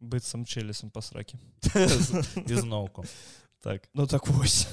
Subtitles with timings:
[0.00, 1.38] быццам челесам па сраке.
[2.46, 3.04] Ізноўку
[3.60, 3.88] так.
[3.94, 4.66] Ну так вось.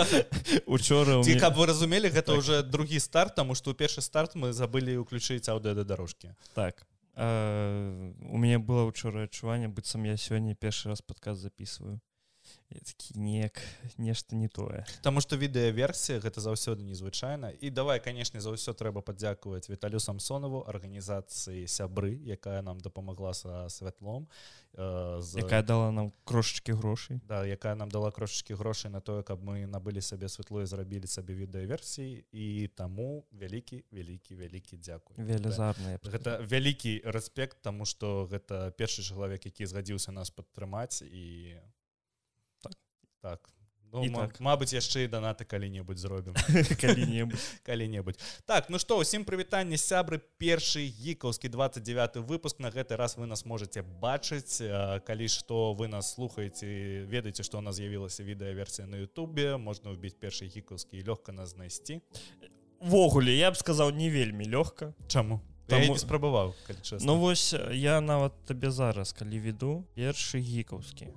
[0.66, 4.52] Учора ці каб вы разумелі гэта ўжо другі старт таму што ў першы старт мы
[4.52, 6.84] забылі ўключыць аўдыо да дарожкі так.
[7.16, 12.00] Э, у мяне было учора адчуванне быццам я сёння першы раз падказ записываю
[12.74, 13.60] такі неяк
[13.96, 19.00] нешта не тое Таму што відэаверсія гэта заўсёды незвычайна і давай канешне за ўсё трэба
[19.00, 24.28] падзякаваць Віталю самсонаву арганізацыі сябры якая нам дапамагла са святлом
[24.74, 25.40] э, з...
[25.40, 29.64] якая дала нам крошачкі грошай да якая нам дала крошачкі грошай на тое каб мы
[29.64, 36.38] набылі сабе святло і зрабілі сабе відэаверсіі і таму вялікі вялікі вялікі дзякуй велізарныя гэта
[36.44, 41.56] вялікі рэспект таму што гэта першы чалавек які згадзіўся нас падтрымаць і
[43.20, 43.50] так.
[43.92, 44.36] Ну, так.
[44.44, 46.36] Мабыць яшчэ і данаты калі-небудзь зробім.
[47.68, 48.20] Калі-небудзь.
[48.44, 52.60] Так ну што ўсім прывітанне сябры першы гікаўскі 29 выпуск.
[52.60, 54.60] На гэты раз вы нас можете бачыць.
[55.08, 60.20] Калі што вы нас слухаеце ведаеце што у нас з'явілася відэаверсія на Ютубе можна ўбіць
[60.20, 62.04] першы гікаўскі лёгка нас знайсці.
[62.84, 64.92] Ввогуле я б сказаў не вельмі лёгка.
[65.08, 65.40] Чаму?
[65.68, 65.96] Таму...
[65.96, 66.52] спрабаваў
[67.00, 71.08] Ну вось я нават табе зараз калі веду першы гікаўскі.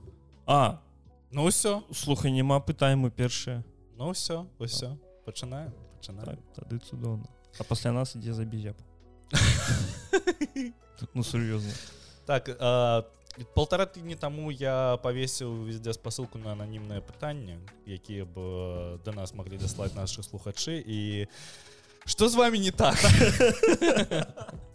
[0.47, 0.90] А то
[1.31, 3.63] Ну ўсё слухай няма пытаем мы першае
[3.95, 7.23] Ну ўсё ўсё пачынаем пачынаем так, тады цудоўна
[7.59, 8.75] а пасля нас ідзе забізяп
[11.15, 11.71] ну сур'ёзна
[12.27, 13.07] так а,
[13.55, 19.55] полтора тыдні таму я павесіў везде спасылку на ананімнае пытанне якія б да нас маглі
[19.55, 21.27] даслаць нашы слухачы і
[22.03, 22.99] что з вами не так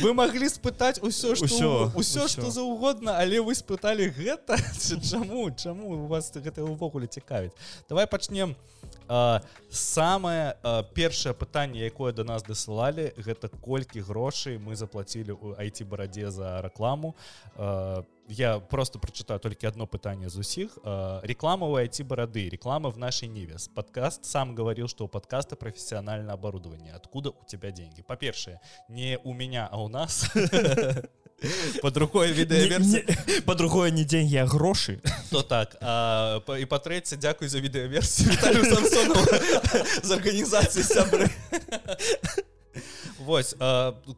[0.00, 4.58] вы могли спытаць усё ўсё ўсё что заўгодна але вы спыталі гэта?
[5.10, 7.52] Чаму чаму у вас гэта ўвогуле цікавіць?
[7.88, 8.56] Давай пачнем
[9.70, 10.56] самае
[10.94, 16.62] першае пытанне якое до нас дасылалі гэта колькі грошай мы заплатілі у айти барадзе за
[16.64, 17.14] рэкламу
[18.28, 20.78] я просто прочитаю толькі одно пытанне з усіх
[21.22, 23.56] реклама у айти барады реклама в нашей ниве.
[23.74, 26.92] Подкаст сам говорил что у подкаста профессиональное оборудование.
[26.94, 28.02] Откуда у тебя деньги?
[28.02, 30.30] По-першее не у меня а у нас.
[31.82, 33.04] Под рукой відэаверсі
[33.44, 35.00] по другое не деньги а грошы
[35.30, 35.76] то так.
[35.80, 38.32] А, па, і па-трэця дзякуй за відэаверсію
[40.02, 41.28] з арганізацыі сябры
[43.24, 43.56] Вось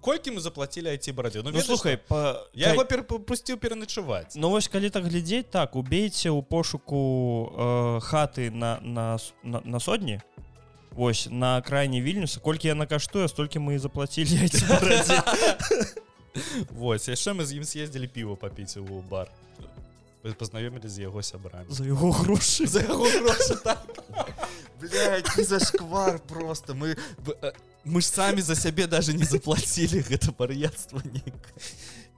[0.00, 2.43] колькі мы заплатілі айці барадзе Ну, ну слухай па...
[2.53, 4.34] я его перапусціў пераначуваць.
[4.34, 9.81] Ну вось калі так глядзець так убейце ў пошуку э, хаты на на, на, на
[9.81, 10.21] сотні
[10.91, 12.41] Вось на крайне вільнюса.
[12.41, 14.49] Колькі яна каштуе столькі мы і заплацілі
[16.71, 19.28] Вось яшчэ мы з ім съездзілі піва папіць у бар.
[20.27, 21.71] Пазнаёмілі з яго сябрамі.
[21.71, 22.67] За яго грошы.
[22.67, 23.78] За яго грошы так.
[25.38, 26.75] зашквар просто.
[26.75, 26.97] Мы
[27.86, 31.54] мы ж самі за сябе даже не заплацілі гэта бар'ядства нейкае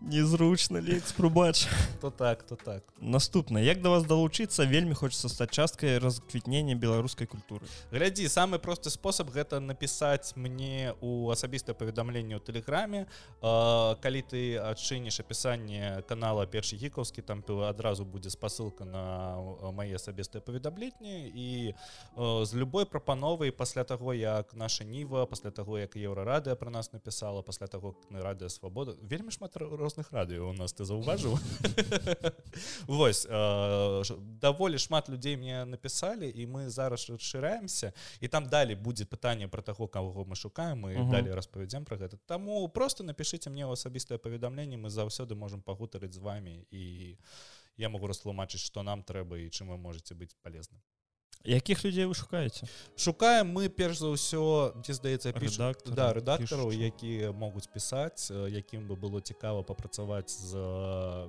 [0.01, 1.67] незручна лекс пробач.
[2.01, 2.83] То так то так.
[3.01, 8.91] Наступна як да вас далучыцца вельмі хочется стаць часткай расквітнення беларускай культуры глядзі самы просты
[8.91, 13.07] спосаб гэта напісаць мне у асабістае паведамленне ў тэлеграме
[13.41, 19.39] калі ты адчыніш апісанне канала першы гікаўскі там ты адразу будзе спасылка на
[19.71, 21.75] мае асабістыя паведамленні і
[22.19, 27.43] з любой прапановай пасля таго як наша ніва пасля таго як еўрарадыя пра нас напісала
[27.43, 29.55] пасля таго на радыё свабода вельмі шмат
[29.89, 31.39] розных радыё у нас ты заўважыў
[32.87, 33.25] Вось
[34.41, 39.63] даволі шмат людзей мне напісалі і мы зараз расшыряемся і там далі будзе пытанне про
[39.63, 44.77] таго кого мы шукаем і далі распавядзем про гэта таму просто напишитеце мне асабістае паведамленне
[44.77, 47.17] мы заўсёды можемм пагутарыць з вами і
[47.77, 50.85] я могу растлумачыць что нам трэба і чым вы можете быць полезным
[51.45, 52.67] якіх людзей вы шукаеце
[52.97, 58.97] шукаем мы перш за ўсё ці здаецца рэдактор да рэдактараў якія могуць пісаць якім бы
[58.97, 60.59] было цікава папрацаваць з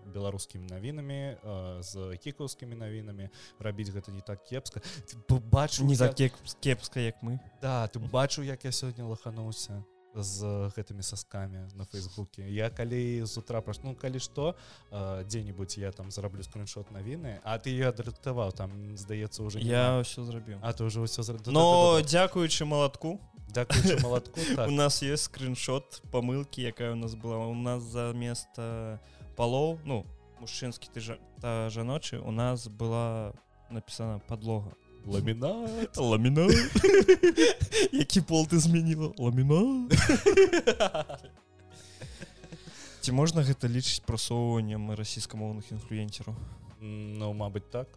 [0.09, 1.37] беларускімі навінамі
[1.85, 4.81] з кікаўскімі навінамі рабіць гэта не так кепска
[5.29, 9.83] бачу не за кепска як мы да ты бачу як я сёння лахануўся
[10.15, 12.49] з гэтымі соскамі на фейсбуке.
[12.49, 14.55] Я калі з утра праш ну калі што
[14.91, 20.25] дзе-нибудь я там зараблю скриншот навіны а ты я адрыктаваў там здаецца уже я ўсё
[20.25, 21.45] зрабіў а ты уже ўсё зраб...
[21.47, 23.21] но дзякуючы малатку
[24.01, 24.67] малатку так.
[24.67, 27.45] у нас есть скриншот памылки якая у нас была.
[27.47, 28.99] У нас за место
[29.37, 30.05] палоў ну
[30.39, 33.33] мужчынскі ты жа та жаночы у нас была
[33.69, 34.73] напісана подлога
[35.13, 36.51] ламінат ламінат
[37.91, 39.93] які пол ты змяніла ламінат.
[43.01, 46.35] Ці можна гэта лічыць прасоўваннем расійскамоўных інфлюенцераў
[46.81, 47.87] ну мабыць так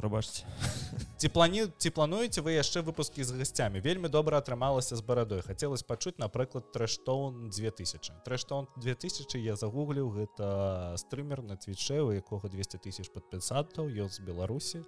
[0.00, 0.48] прабачце
[1.20, 5.84] ці плані ці плануеце вы яшчэ выпускі з гасцямі вельмі добра атрымалася з барадой хацелось
[5.84, 12.80] пачуць напрыклад трэштоун 2000 трэштоун 2000 я загугліў гэта стрымер на твічэ у якога 200
[12.80, 14.80] тысяч падпісантаў ён з беларусі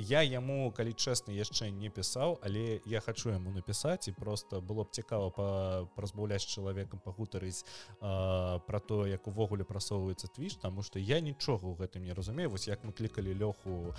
[0.00, 4.88] я яму калі чэсна яшчэ не пісаў але я хочу яму напісаць і просто было
[4.88, 5.48] б цікава па
[6.00, 7.68] размаўляць з чалавекам пагутарыць
[8.00, 12.64] про то як увогуле прасоўваецца твіч тому что я нічога ў гэтым не разумею вось
[12.64, 13.92] як мы клікалі лёху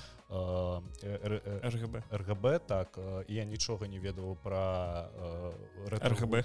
[1.63, 5.09] ргб ргб так я нічога не ведаў про
[5.87, 6.43] ргб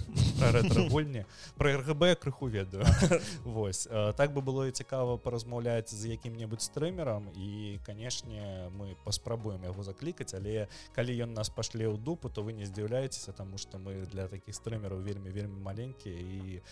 [0.91, 1.25] гульні
[1.57, 2.85] про ргб крыху ведаю.
[3.45, 9.83] Вось так бы было і цікава паразмаўляць з якім-небудзь стрымерам і канешне мы паспрабуем яго
[9.83, 14.07] заклікаць але калі ён нас пашле ў дупу то вы не здзіўляецеся тому что мы
[14.07, 16.63] для таких стрымераў вельмі вельмі маленькія і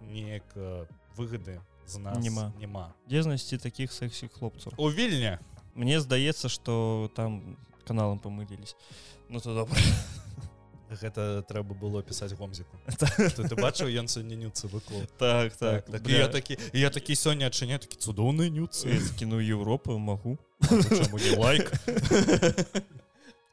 [0.00, 0.46] неяк
[1.16, 5.38] выгоды з нас няма няма дзе знайсці таких сексі хлопцаў у вільня
[5.74, 8.76] Мне здаецца что там каналам памылілись
[9.28, 9.78] ну то добра
[11.00, 12.76] гэта трэба было пісаць гомзіку.
[13.48, 16.08] Ты бачыў ён сёння нюцы выклаў так так, так, так.
[16.08, 20.38] Я такі я такі сёння адчыня такі цудоўны нюцы кіну Еўропу магу
[21.38, 21.72] лайк?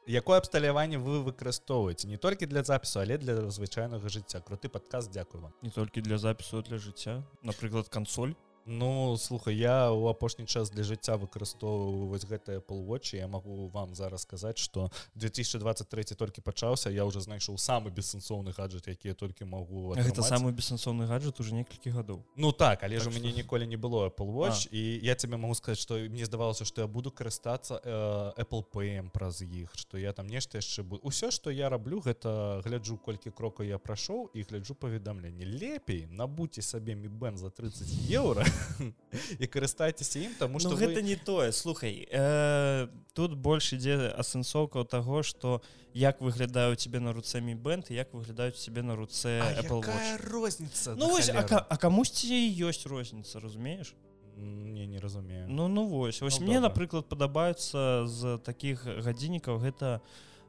[0.10, 2.07] Якое абсталяванне вы выкарыстоўваеце?
[2.10, 4.42] Не толькі для запісу але для звычайнага жыцця.
[4.42, 5.54] Круты падказ дзякую вам.
[5.62, 7.21] Не толькі для запісу для жыцця.
[7.44, 8.33] Напрыклад кансоль
[8.71, 13.95] Ну слухай я у апошні час для жыцця выкарыстоўваю вось гэтыя полвочы я магу вам
[13.95, 19.50] зараз сказаць что 2023 толькі пачаўся я уже знайшоў самы бессэнсоўны гаджет які я толькі
[19.50, 23.33] могу гэта самы бессэнсоўны гаджет уже некалькі гадоў Ну так але так ж у мяне
[23.33, 27.10] ніколі не было полвоч і я тебе могу сказать что мне здавалася что я буду
[27.10, 31.69] карыстацца э, Apple pm праз іх что я там нешта яшчэ буду усё что я
[31.69, 37.38] раблю гэта гляджу колькі крокаў я прайшоў і гляджу паведамленне лепей набуце сабе ми бен
[37.38, 38.45] за 30 еўра
[39.40, 41.04] і карыстайцеся ім тому что ну, гэта вы...
[41.04, 41.52] не тое.
[41.52, 45.62] Слухай э, тут больш ідзе асэнсоўка таго что
[45.94, 49.42] як выглядаю тебе на руцэ ми бэнд як выглядаюць себе на руцэ
[50.30, 53.96] розница ну, вось, а, а камусьці ёсць розніца разумееш
[54.40, 55.48] не не разумею.
[55.50, 60.02] Ну ну вось вось ну, мне напрыклад падабаюцца з таких гадзіннікаў гэта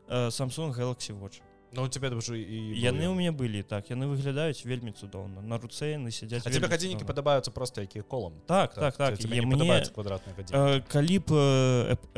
[0.09, 4.11] э, Samsung Galaxy watch Ну у тебя ўжо і яны ў мяне былі так яны
[4.11, 8.99] выглядаюць вельмі цудоўна на руцэ яны сядзяць тебе гадзіннікі падабаюцца просто якія колам так так
[8.99, 9.31] так, так.
[9.31, 11.31] мне падабаецца квадратны э, калі б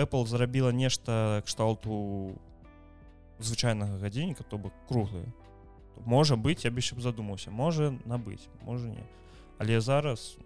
[0.00, 2.32] Apple зрабіла нешта кшталту
[3.44, 5.28] звычайнага гадзінніка то бок круглые.
[6.08, 9.04] Можа быць я бы яшчэ б задумаўся можа набыць можа не
[9.60, 10.40] але зараз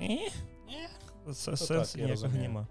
[0.00, 0.32] э,
[0.72, 2.00] э, сэнс
[2.32, 2.64] няма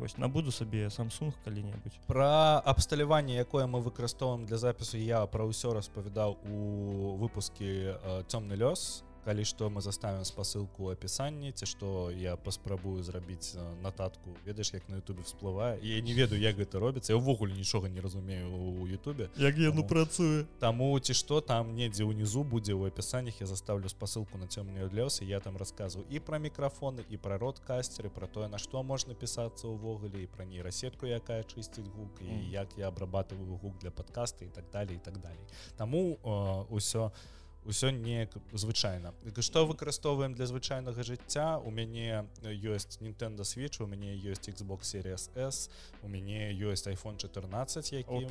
[0.00, 5.72] ось набуду сабе Samsung калі-небудзь про абсталяванне якое мы выкарыстоўваем для запісу я пра ўсё
[5.76, 13.02] распавядаў у выпуске цёмны лёс калі што мы заставим спасылку апісанні ці што я паспрабую
[13.02, 14.34] зрабіць нататку.
[14.46, 15.78] Ведаеш як на Ютубе всплывае?
[15.82, 17.12] Я не ведаю як гэта робіцца.
[17.12, 19.30] Я ўвогуле нічога не разумею у Ютубе.
[19.36, 20.46] Як яну працуе.
[20.58, 25.24] Таму ці што там недзе ўнізу будзе ў апісаннях я заставлю спасылку на цёмныя лёсы
[25.24, 29.14] я там расказваю і пра мікрафоны і пра род кастеры про тое на што можна
[29.14, 34.44] пісацца ўвогуле і пра нейрасетку якая чысціць гук і як я абрабатываю гук для подкаста
[34.44, 35.44] і так далее і так далей.
[35.76, 36.16] Таму
[36.70, 37.39] ўсё у
[37.70, 39.14] ўсё неяк звычайна.
[39.38, 41.62] Што выкарыстоўваем для звычайнага жыцця?
[41.62, 45.70] У мяне ёсць Nintendo switch у мяне ёсць Xbox series s
[46.02, 48.26] у мяне ёсць iphone 14 які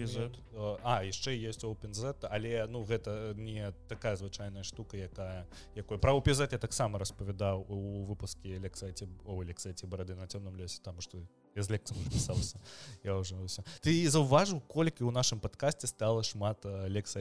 [0.84, 5.98] а яшчэ есть openZ але ну гэта не такая звычайная штука якая якой.
[5.98, 11.00] Пра упізаць я таксама распавядаў у выпуске лексаці о лексаці барады на цёмным лесе там
[11.02, 11.24] што
[11.62, 12.58] я з лекцам пісаўся
[13.04, 17.20] я уже ўсё ты заўважыў колькі ў нашым падкасці стала шмат лекса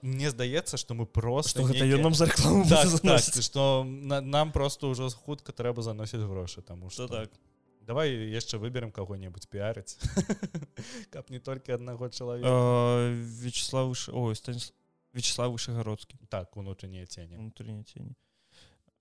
[0.00, 4.88] мне здаецца что мы просто гэта ён нам за рекламу так, так, что нам просто
[4.88, 7.30] ўжо хутка трэба заносіць грошы таму что так.
[7.80, 9.98] Давай яшчэ выберем кого-небудзь піарыць
[11.12, 13.12] каб не толькі аднаго чалавека
[13.44, 13.92] Вячеслав
[15.12, 18.14] Вячеслав вышегородскі так унутреннія цені унутреннія цені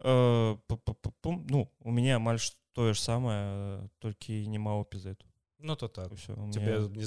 [0.01, 5.25] ну у меня амаль што тое ж самае толькі няма эпізету
[5.61, 6.13] Ну то так.
[6.13, 6.35] Все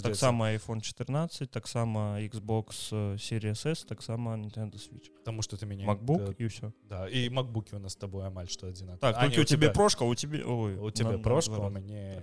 [0.03, 5.11] таксама iphone 14 таксама Xbox series s таксама Nintendo switch.
[5.19, 8.49] Потому что ты мяне macbook і ўсё да і макбукі у нас с тобой амаль
[8.49, 12.21] што адзін так а, у тебе прошка у тебе ой, у тебе прошка у мяне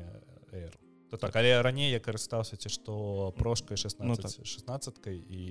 [0.54, 0.74] Air.
[1.10, 4.30] То так але раней я карыстаўся ці што прошкай 16 ну, так.
[4.30, 5.42] 16кай і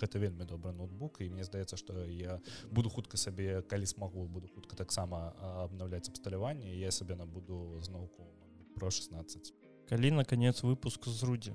[0.00, 2.40] гэта вельмі добры ноутбук і мне здаецца што я
[2.70, 8.24] буду хутка сабе калі смагу буду хутка таксама абнаўляць абсталяванне я сабе набуду зноўку
[8.74, 9.52] про 16
[9.88, 11.52] калі наконец выпуск з рудзі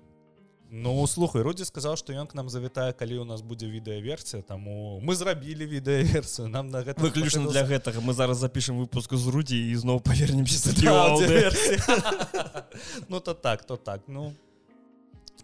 [0.70, 5.00] Ну слухай рудзі сказаў што ён к нам завітае калі у нас будзе відэаверсія таму
[5.00, 9.56] мы зрабілі відэаверсію нам на гэта выключна для гэтага мы зараз запішем выпуск з рудзі
[9.56, 10.76] і зноў павернемся
[13.10, 14.34] ну то так то так ну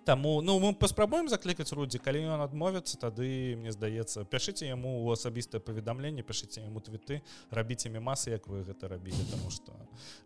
[0.05, 5.11] Таму ну мы паспрабуем заклікаць рудзі калі ён адмовіцца тады мне здаецца пяшыце яму у
[5.15, 9.71] асабістае паведамленне пішыце яму твіты рабіце мемасы як вы гэта рабілі тому что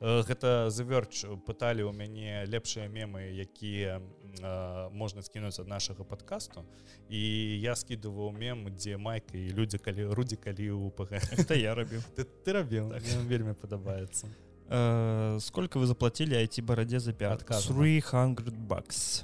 [0.01, 6.65] э, гэта заверч пыталі ў мяне лепшыя мемы якія э, можна скінуць ад нашага подкасту
[7.09, 7.21] і
[7.61, 12.01] я скидываў мем дзе майка і людзі калі рудзі калі у пг это я рабіў.
[12.17, 13.03] Ты, ты рабіў так.
[13.29, 14.27] вельмі падабаецца.
[14.67, 18.35] Uh, сколько вы заплатили IT бараде за пят 300
[18.67, 19.23] бакс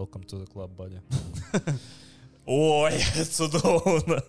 [0.00, 1.00] welcome to the club buddy.
[2.46, 2.92] Ой
[3.36, 4.22] цудоўна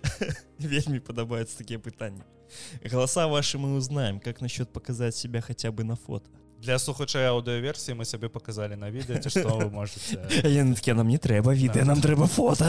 [0.60, 2.20] вельмі падабаюцца такія пытанні
[2.92, 4.20] голоса ваши мы узнаем.
[4.20, 6.28] Как насчет показать себя хотя бы на фото?
[6.60, 10.20] Для слухача аўдыоверсіі мы сабе показалі на відэо ці што вы можете.
[10.42, 12.68] Такі нам не трэба відэа нам трэба фото.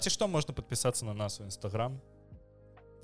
[0.00, 2.00] Ці што можна подпісацца на нас у нстаграм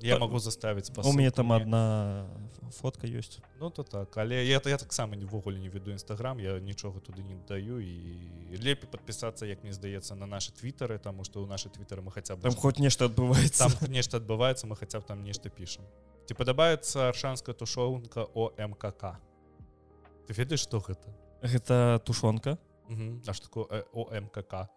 [0.01, 2.27] я могу заставить у меня там одна
[2.71, 4.17] фотка ёсць ну то так.
[4.17, 7.79] Але я то я таксама невогуле не веду нстаграм я нічога туды не даю.
[7.79, 12.11] І лепей подпісацца як мне здаецца на наши твиттары тому что у наши твиттары мы
[12.11, 15.85] хотя бы там хоть нешта адбываецца там нешта адбываецца мы хотя б там нешта пішам
[16.27, 19.17] ці падабаецца аршанская тушонка о мкк
[20.27, 21.09] ты ведаеш что гэта
[21.41, 22.57] гэта тушонка.
[23.27, 24.69] А что такое о мкк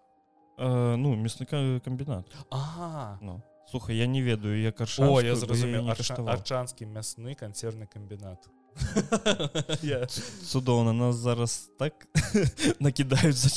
[0.58, 2.26] ну мясныка комбінат.
[2.50, 3.18] А.
[3.20, 8.48] Ну слухай я не ведаю я карша О, я зразумеў арчанскі мясны канцерны камбінат
[10.50, 12.06] цудоўна нас зараз так
[12.80, 13.50] накідаюць за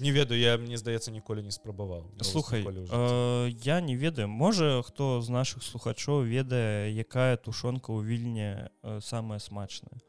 [0.00, 4.28] не ведаю я мне здаецца ніколі не спрабаваў слухай э, я не ведаю.
[4.28, 10.00] Можа хто з наших слухачоў ведае якая тушонка ў вільні э, самая смачная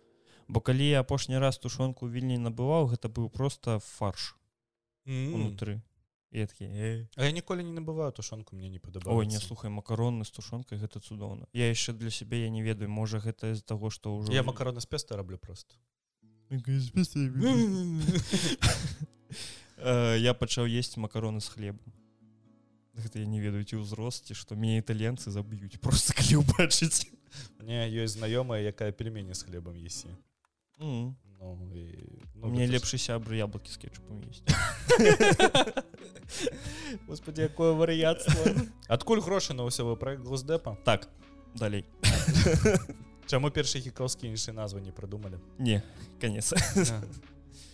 [0.48, 4.36] бо калі я апошні раз тушонку вільні набываў гэта быў просто фарш
[5.06, 5.82] унутры
[6.32, 6.66] такі,
[7.16, 11.02] а я ніколі не набываю тушонку мне не падабаў не слухай макароны з тушонкай гэта
[11.02, 14.44] цудоўна я яшчэ для сябе я не ведаю можа гэта з таго што ўжо я
[14.44, 15.76] макароны з песта раблю просто.
[20.20, 21.94] Я пачаў есці макароны з хлебом.
[22.94, 27.10] Гэта я не ведаю ці ўзросце што мне італьянцы заб'юць просто калі убачыць
[27.58, 30.10] мне ёсць знаёмая якая пельмені з хлебам есі
[31.40, 31.84] ну, і,
[32.36, 34.44] ну, мне лепшы сябры яблокі з кетчупам есть.
[37.08, 40.78] Господи якое варыяцтва адкуль грошы на ўсё проект госдепа?
[40.84, 41.08] Так.
[41.56, 41.86] Далей.
[43.30, 45.82] Чаму першы хікаўскі іншай назвы не прыдумалі не
[46.20, 46.54] конец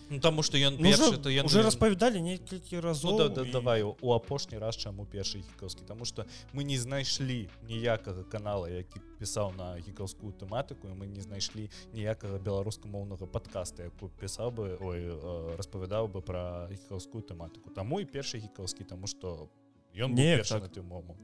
[0.09, 3.51] Ну, тому что ён ну, першы, то уже распавядалі некалькі разоў ну, да, да, і...
[3.51, 9.01] давай у апошні раз чаму першы гікаўскі тому что мы не знайшлі ніякага канала які
[9.17, 15.09] пісаў на гікаўскую тэматыку мы не знайшлі ніякага беларускамоўнага подкаста якую пісаў бы ой
[15.57, 19.49] распавядаў бы про гікаўскую тэматыку таму і першы гікаўскі тому что
[19.97, 20.69] ён не так.
[20.69, 21.17] ты момант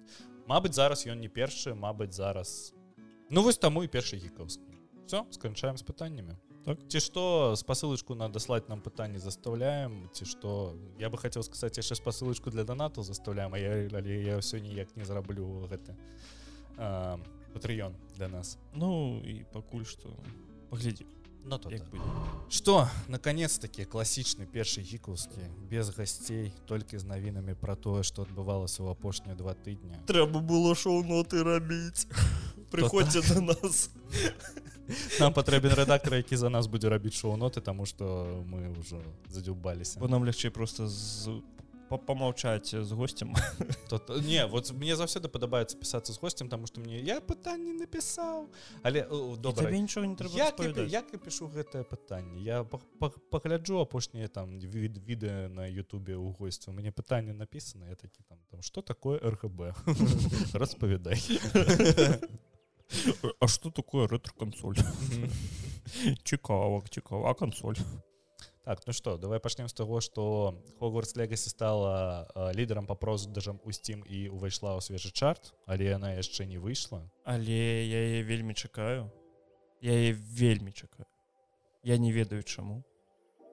[0.50, 2.74] Мабыць зараз ён не першы Мабыць зараз
[3.30, 4.74] ну вось таму і першы гікаўскі
[5.06, 6.34] все сканчаем з пытаннямі
[6.66, 6.80] так.
[6.88, 10.10] Ці што спасылочку на даслаць нам пытанне заставляем.
[10.14, 14.60] Ці што я бы хацеў сказаць яшчэ спасылочку для донату заставляем я але я ўсё
[14.60, 15.96] ніяк не зараблю гэты
[17.54, 18.58] патрыён для нас.
[18.74, 20.10] Ну і пакуль што
[20.70, 21.06] паглядзі
[21.44, 21.82] но то так.
[22.50, 28.92] что наконец-таки класічны першы гікаўскі без гасцей толькі з навінамі про тое что адбывалася ў
[28.92, 29.98] апошнія два тыдня.
[30.06, 32.08] Трэба было шоу-ноты рабіць
[32.72, 33.90] прыходзьце до нас.
[35.20, 39.00] Нам патрэбен рэдактор які за нас будзе рабіць шоу-ноты тому что мы ўжо
[39.30, 41.42] задзюбаліся бо нам лягчэй просто з
[41.98, 43.36] помаўчаць з гостем.
[43.90, 48.48] То не вот мне заўсёды падабаецца пісацца з гостем тому что мне я пытанне напісаў
[48.84, 52.64] але добра нічого не трэба як, як я пишу гэтае пытанне я
[53.32, 58.38] пагляджу апошнія там від відэа на Ютубе у госцю мне пытанне написано я такі там
[58.50, 59.76] там что такое рхб
[60.54, 61.20] распавядай
[63.40, 64.76] А что такое ретро-консоль?
[66.24, 67.76] Цікава, цікава, а консоль?
[68.64, 73.60] Так, ну что, давай пачнем з таго, што Hogwarts Legacy стала э, лідарам па продажам
[73.66, 77.10] у Steam і ўвайшла ў свежы чарт, але яна яшчэ не выйшла.
[77.26, 77.58] Але
[77.90, 79.10] я яе вельмі чакаю.
[79.82, 81.10] Я яе вельмі чакаю.
[81.82, 82.86] Я не ведаю чаму.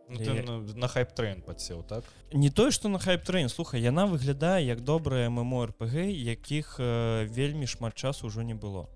[0.08, 0.42] Ну, ты я...
[0.42, 5.28] на, на хайп-трейн падсеў так не тое што на хайп-трейн слухай яна выглядае як добрая
[5.28, 8.88] мморпг якіх э, вельмі шмат часу ўжо не было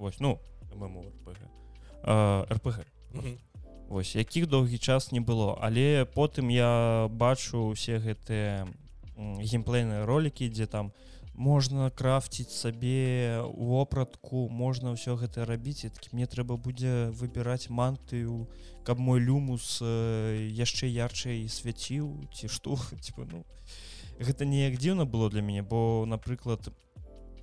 [0.00, 0.40] Вось ну
[2.50, 2.80] рпг.
[3.88, 8.64] Вось якіх доўгі час не было але потым я бачу усе гэтыя
[9.18, 10.92] геймплейныя ролики дзе там
[11.34, 15.84] можна крафціць сабе вопратку можна ўсё гэта рабіць.
[15.84, 18.48] І такі мне трэба будзе выбіраць мантыю
[18.84, 23.44] каб мой люмус яшчэ ярчэй свяціў ці што типа, ну
[24.16, 26.72] гэта неяк дзіўна было для мяне бо напрыклад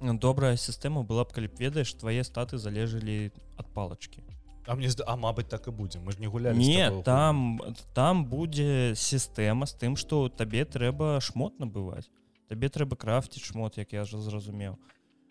[0.02, 4.24] добрая сістэма была б калі б ведаеш твае статы залежалі ад палачки
[4.68, 6.00] А мне а мабыць так і будзе.
[6.04, 7.60] Мы ж не гулялі не там
[7.96, 12.12] там будзе сістэма з тым што табе трэба шмот набываць.
[12.52, 14.76] Табе трэба крафціць шмот як я ж зразумеў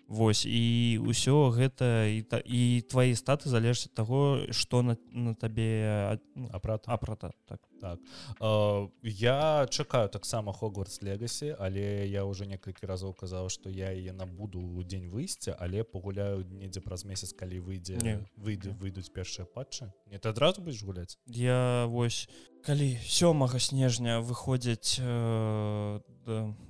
[0.07, 6.23] Вось і ўсё гэта і та і твои статы залежаць таго што на, на табе
[6.39, 7.61] ну, апрата апрата так.
[7.81, 8.01] Так.
[8.41, 14.15] Uh, я чакаю таксама хогвартс легасі але я уже некалькі разоў казаў што я яе
[14.15, 17.99] набуду ў дзень выйсця але пагуляю недзе праз месяц калі выйдзе
[18.39, 19.91] выйды выйдуць першыя патчы.
[20.07, 21.19] Не ты адразу будзеш гуляць?
[21.27, 22.31] Я вось
[22.63, 26.01] калі сёмага снежня выходзяць э,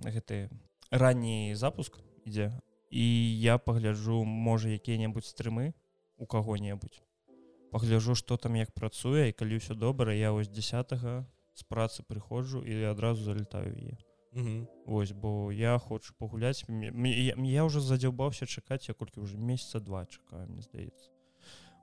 [0.09, 0.49] гэты
[0.90, 2.57] ранні запуск ідзе
[2.90, 5.75] і я пагляджу можа якія-небудзь стрымы
[6.16, 7.02] у каго-небудзь
[7.71, 10.95] пагляджу что там як працуе і калі ўсё добра я вось 10
[11.57, 13.97] з працы прыходжу і адразу залетаю е.
[14.85, 20.47] Вось бо я хочу пагуляць я уже задзяўбаўся чакаць я колькі уже месяца два чакаю
[20.49, 21.11] мне здаецца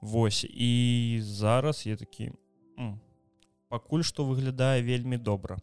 [0.02, 2.32] Вось і зараз я такі
[3.70, 5.58] пакуль што выглядае вельмі добра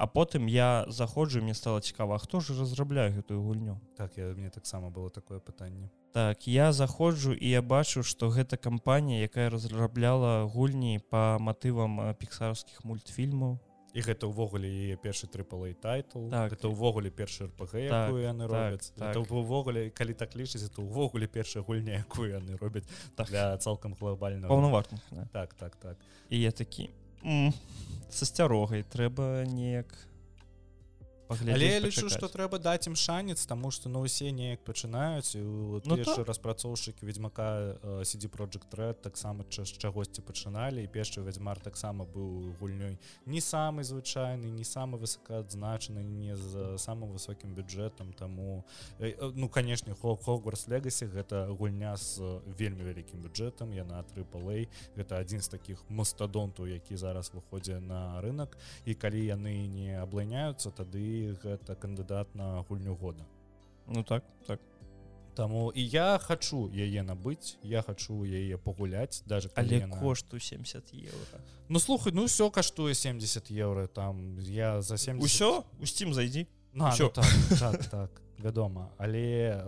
[0.00, 3.80] а потым я заходжу мне стало цікава хто ж разрабляю гэтую гульню?
[3.96, 5.90] Так я мне таксама было такое пытанне.
[6.12, 12.84] Так я заходжу і я бачу что гэта кампанія якая разрабляла гульні по матывам піксарскіх
[12.84, 13.58] мультфільмаў.
[13.92, 16.30] І гэта ўвогуле яе першы трыпалай тайтл.
[16.30, 16.52] Так.
[16.56, 18.92] Это ўвогуле першы рпг так, яны так, робяць.
[18.96, 19.16] так.
[19.30, 23.28] увогуле калі так лічыць это ўвогуле першая гульня якую яны робяць так.
[23.28, 24.96] для цалкам глобальна паўнаварта
[25.32, 25.98] так так так.
[26.30, 26.88] І я такі
[27.22, 29.92] са сцярогай трэба неяк
[31.30, 35.96] але я лічу что трэба даць ім шанец тому что на усе неяк пачынаюць ну,
[36.04, 36.24] то...
[36.24, 43.40] распрацоўшчыкі ведьмака сидзі project red таксама чагосьці пачыналі і першы вядзьмар таксама быў гульнёй не
[43.40, 48.64] самы звычайны не самы высокаадзначаны не з самым высокім бюджэтам таму
[48.98, 55.48] ну канешне хогварс легасі гэта гульня з вельмі вялікім бюджэтам яна трыпалэй гэта адзін з
[55.48, 62.34] таких мастадонтаў які зараз выходзе на рынок і калі яны не аблайняюцца тады гэта кандыдат
[62.34, 63.26] на гульню года.
[63.86, 64.60] Ну так так.
[65.34, 69.96] Таму і я хочу яе набыць я хочу яе пагуляць даже але яна...
[69.96, 75.62] кошту 70 евро Ну слухай ну все каштуе 70 евро там я за 7 усё?
[75.80, 76.46] Усім зайдзі.
[76.72, 77.24] На ну, так,
[77.58, 78.10] так, так
[78.42, 79.62] вядома але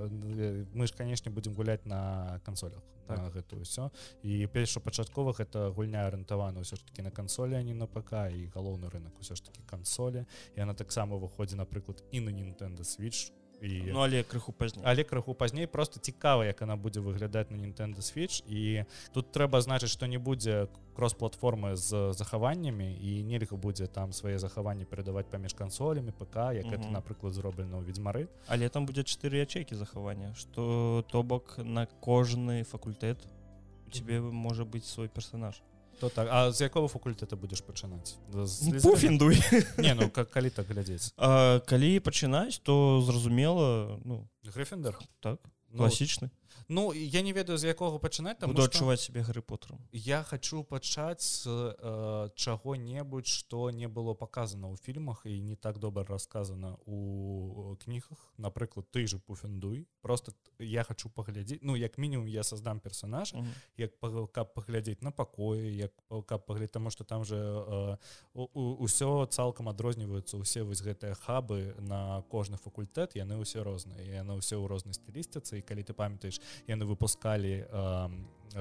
[0.74, 3.32] мы ж канешне будемм гуляць на кансолях так.
[3.34, 3.90] гэтую ўсё.
[4.22, 8.48] І першапачаткова гэта гульня арыентавана ўсё ж таки на кансолі а не на ПК і
[8.54, 10.24] галоўны рынок усё ж таки кансолі.
[10.56, 13.32] І она таксама выходзі напрыклад і на Nintendo switch
[13.62, 17.56] і ну, але крыху пазней але крыху пазней просто цікава як она будзе выглядаць на
[17.56, 18.42] Nintendo switch.
[18.50, 20.66] І тут трэба значыць што не будзе
[20.98, 26.90] кросс-платформы з захаваннямі і нельга будзе там свае захаванні перадаваць паміж кансолямі ПК як это
[26.90, 28.26] напрыклад зроблена ў ведьмары.
[28.48, 33.18] Але там будзе чатыры ячейкі захавання что то бок на кожны факультэт
[33.86, 35.62] у тебе можа быць свой персонаж
[36.00, 36.28] то так.
[36.30, 38.16] А з якого факультэта будзеш пачынаць
[38.98, 39.38] фіндуй
[39.78, 44.28] не ну как калі так глядзець калі пачынаць то зразумела ну.
[44.44, 45.38] Грифендер так
[45.76, 49.78] класічны ну, Ну я не ведаю з якога пачынаць там буду адчуваць себе гары потру
[49.92, 56.04] я хочу пачаць э, чаго-небудзь что не было показано ў фільмах і не так добра
[56.04, 58.32] рассказано у кнігах.
[58.38, 63.40] Напрыклад ты же пуфендуй просто я хочу паглядзець ну як мінімум я создам персонаж mm
[63.40, 63.54] -hmm.
[63.76, 65.92] як каб паглядзець на пакоі як
[66.26, 67.96] каб паглядзець тому что там же э,
[68.34, 74.56] ўсё цалкам адрозніваюцца усе вось гэтыя хабы на кожны факультэт яны ўсе розныя яны ўсе
[74.56, 78.08] ў рознай стылістыцы і калі ты памятаеш яны выпускалі э,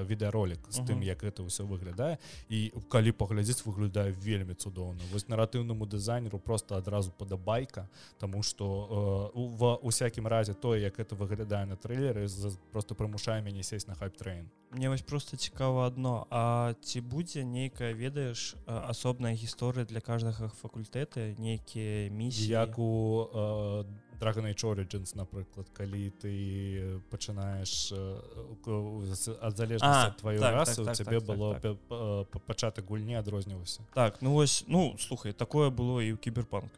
[0.00, 1.04] відэаролик з тым uh -huh.
[1.04, 2.18] як гэта ўсё выглядае.
[2.48, 5.00] І калі паглядзець выглядае вельмі цудоўна.
[5.12, 11.14] Вось наратыўнаму дызайнеру просто адразу падабайка тому что э, в усякім разе тое як это
[11.14, 12.28] выглядае на трейлеры
[12.72, 17.94] просто прымушае мяне сесть на хайп-трейн мне вось просто цікава одно А ці будзе нейкая
[17.94, 22.48] ведаеш асобная гісторыя для каждага факультэта нейкія місіі?
[22.48, 23.84] Як у э,
[24.22, 26.32] Dragon Age Origins напрыклад калі ты
[27.10, 32.46] пачынаеш ад залежнасці твою так, расу так, так, цябе так, было так, так.
[32.46, 36.70] пачатак гульні адрозніваўся так ну вось ну слухай такое было і ў кіберпанк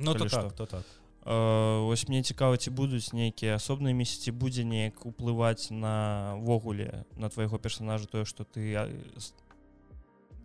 [0.00, 0.84] Ну то так, то так.
[1.24, 8.08] Вось мне цікава ці будуць нейкія асобныя месяцы будзе неяк уплываць навогуле на твайго персонажа
[8.08, 8.72] тое што ты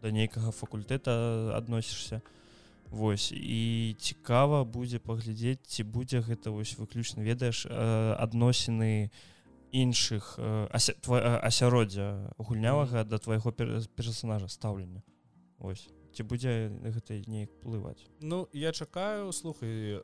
[0.03, 2.21] да нейкага факультэта адносішся
[2.89, 9.11] Вось і цікава будзе паглядзець ці будзе гэта вось выключна ведаеш адносіны
[9.75, 15.03] іншых асяроддзя гульнявага да твайго персонажа стаўлення.
[15.59, 18.07] Ось ці будзе гэта неяк плываць?
[18.21, 19.99] Ну я чакаю слухай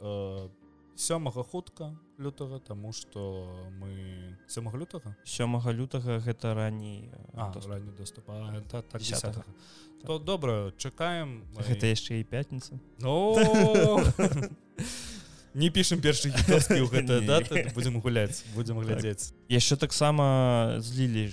[1.00, 3.48] сёмага хутка лютага тому что
[3.80, 5.16] мы сёмага лютага?
[5.24, 9.02] Сёмага лютага гэта раней ранні доступа так, так,
[10.06, 13.36] то добра чакаем гэта яшчэ і пятніца Ну.
[15.54, 16.32] Не пішем першы
[17.76, 21.28] будзем гуляць будзем глядзець яшчэ таксама злілі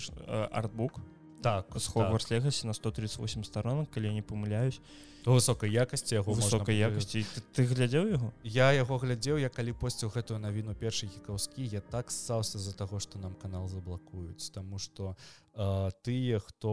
[0.50, 0.98] артбук
[1.42, 2.30] так з хогвар так.
[2.30, 4.80] легасі на 138 сторонок калі не памыляюсь
[5.28, 10.10] высокай якасці яго высокай якасці ты, ты глядзеў яго я яго глядзеў я калі посціў
[10.14, 15.16] гэтую навіну першы гікаўскі я так ссаўся з-за таго што нам канал заблакуюць Таму што
[15.54, 16.72] э, тыя хто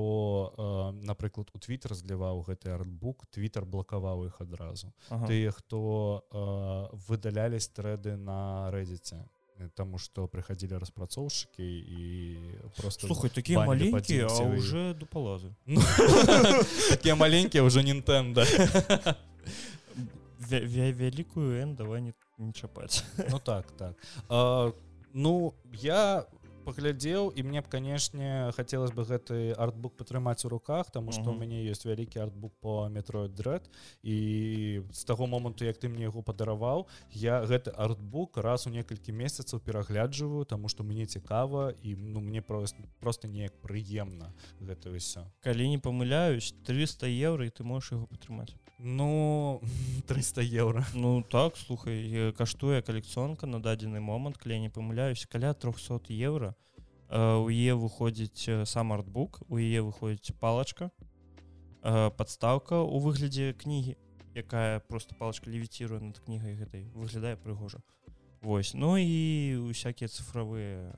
[0.57, 5.27] э, напрыклад у твиттер зліваў гэты артбук твиттер блакаваў іх адразу ага.
[5.27, 9.25] тыя хто э, выдалялі стрэды на рэдзіце
[9.75, 12.37] тому что приходили распрацоўшчыкі і
[12.77, 15.81] просто слухай такие маленькие уже до палазы ну,
[16.89, 18.43] такие маленькие уже нинтендо
[20.49, 23.95] вялікую н давай не не чапаць ну так так.
[24.29, 24.71] А,
[25.13, 26.25] ну я
[26.65, 31.37] паглядзеў і мне б канешне хацелось бы гэты артбук падтрымаць у руках тому что у
[31.37, 33.69] мяне есть вялікі артбук по метро дред
[34.03, 39.13] і з таго моманту як ты мне яго падараваў я гэты артбук раз у некалькі
[39.13, 45.29] месяцаў перагляджваю тому что мне цікава і ну мне просто просто неяк прыемна гэта ўсё.
[45.41, 49.61] Калі не памыляюсь 300 евро і ты можешь его падтрымаць ну
[50.07, 50.85] 300 евро.
[50.93, 56.55] Ну так слухай каштуе калекцыонка на дадзены момант калі не памыляюсь каля 300 евро
[57.09, 60.91] у е выходзіць сам артбук у яе выходзіць палачка
[62.17, 63.95] подставка у выглядзе кнігі
[64.33, 67.79] якая просто палачка левіціруе над кнігай гэтай выглядае прыгожа
[68.41, 70.93] Вось ну і усякія цифравыя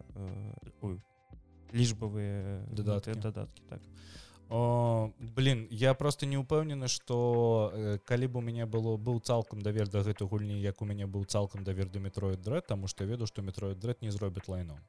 [1.74, 3.82] лічбавыя дадаткі дадаткі так.
[3.84, 9.20] а О, блин я просто не упэўнены что э, калі б у мяне было быў
[9.20, 12.88] цалкам давер да гэтай гульні як у мяне быў цалкам давер да метроид дред тому
[12.88, 14.80] что веду что метроид дред не зробіць лайном.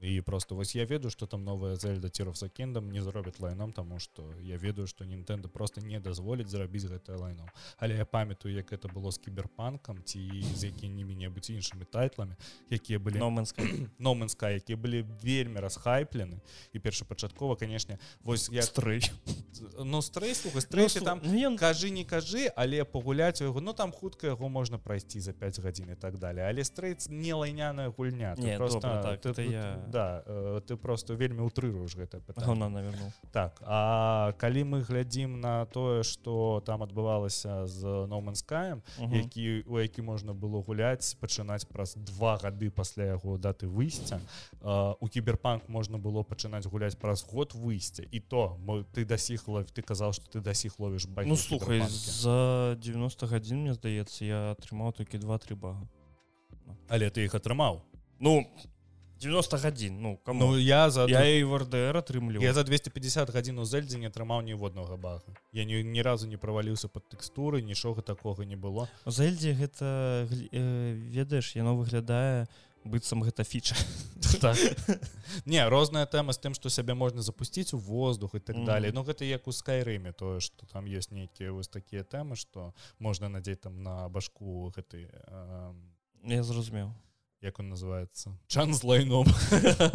[0.00, 3.72] І просто вось я ведаю что там новая зельда ціров за кендам не зробіць лайном
[3.72, 7.48] тому что я ведаю что нинтендо просто не дазволіць зрабіць гэтае лайном.
[7.78, 12.36] Але я памятаю як это было з кіберпанкам ці з якімі-небудзь іншымі тайтламі
[12.70, 13.62] якія былі номанска
[13.98, 16.40] номанска якія былі вельмі расхайплены.
[16.72, 19.38] І першапачаткова канешне вось я стры стрэй
[19.84, 23.92] ну стрэй слуха стрэйся там ну, кажы не кажы але пагуляць у яго ну там
[23.92, 28.34] хутка яго можна прайсці за 5 гадзін і так далее але стрэйц не лайняная гульня
[28.38, 29.84] не, просто добра, так, ты, ты, я...
[29.88, 30.22] да
[30.66, 32.22] ты просто вельмі утрыруеш гэта
[32.68, 39.78] наверну так а калі мы глядзім на тое что там адбывалася з номанскаем які у
[39.78, 44.20] які можна было гуляць пачынаць праз два гады пасля яго даты выйсця
[45.00, 48.02] у кіберпанк можна было пачынаць гуляць праз год выйсця.
[48.10, 51.82] І то мы ты дасіх лов ты казаў что ты дасіх ловіш бай ну слухай
[51.88, 55.86] за 90 гадзін мне здаецца я атрымаў толькі два-тры бага
[56.88, 57.82] але ты іх атрымаў
[58.18, 58.44] ну
[59.18, 60.40] 90 гадзін ну кому?
[60.40, 64.42] Ну, я за я і вардр атрымлю я за 250 гадзін у зельдзе не атрымаў
[64.42, 68.88] ніводнага бага я ні, ні разу не праваліўся под тэкстуры нічога такога не было.
[69.06, 73.76] Зельдзе гэта э, ведаеш яно выглядае у быццам гэта фіча.
[74.40, 74.58] Так.
[75.46, 78.64] не розная тэма з тым што сябе можна запусціць у воздух і так mm.
[78.66, 82.74] далее Ну гэта як у скайрыме тое што там ёсць нейкія вось такія тэмы што
[82.98, 85.72] можна надзець там на башку гэты э,
[86.24, 86.92] я зразумеў.
[87.40, 89.26] як он называется чан з лайном.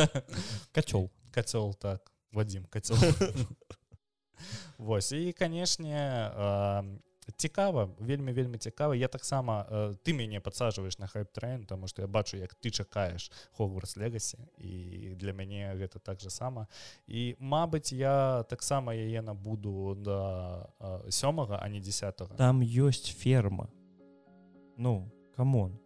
[0.71, 1.11] Кацёл.
[1.31, 2.11] Кацёл так.
[2.31, 2.97] Вадзім кацёл.
[4.77, 6.83] Вось і канешне э,
[7.31, 8.95] цікава вельмі вельмі цікава.
[8.95, 12.69] Я таксама э, ты мяне подсаживаешь на хайп трейн тому что я бачу як ты
[12.69, 16.67] чакаеш хогварс легасі і для мяне гэта так же сама.
[17.07, 23.67] І Мабыць я таксама яе набуду да э, сёмага а не 10 там ёсць ферма.
[24.77, 25.79] Ну камон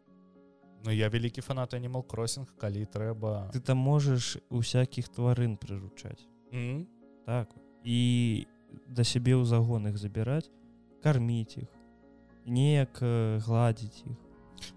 [0.85, 3.51] Ну я вялікі фанат анімал кросінг калі трэба.
[3.51, 6.27] Ты там можешь усякіх тварын прыручаць.
[6.51, 6.85] Mm -hmm.
[7.25, 7.49] так.
[7.83, 8.47] І
[8.87, 10.49] да сябе ў загон их забіраць
[11.03, 11.69] карміць іх
[12.45, 13.01] неяк
[13.47, 14.17] гладзіць іх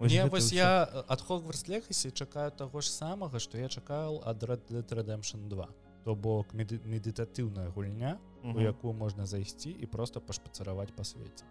[0.01, 5.49] Мне вось я ад хогварс лехасе чакаю таго ж самага што я чакаў ад Redemption
[5.49, 5.69] 2
[6.05, 11.45] то бок медытатыўная гульня у якую можна зайсці і просто пашпацараваць па свеце.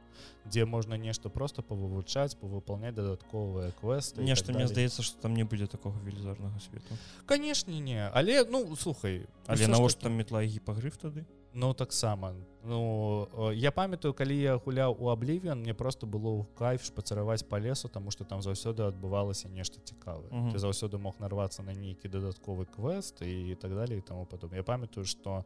[0.46, 5.68] Дзе можна нешта просто павывучаць павыполняць дадатковыя квесты нешта мне здаецца што там не будзе
[5.68, 6.98] такого велізарнага свету.
[7.26, 8.10] Канешне не.
[8.10, 12.34] Але ну слухай але навошта там метла гіпагрыф тады Ну таксама
[12.64, 17.56] Ну я памятаю калі я гуляў у аблівен мне просто было ў кайф шпацараваць по
[17.60, 20.52] лесу тому что там заўсёды адбывалася нешта цікавае Мгм.
[20.52, 24.64] ты заўсёды мог нарвацца на нейкі дадатковы квест і так далее і тому потом я
[24.64, 25.46] памятаю что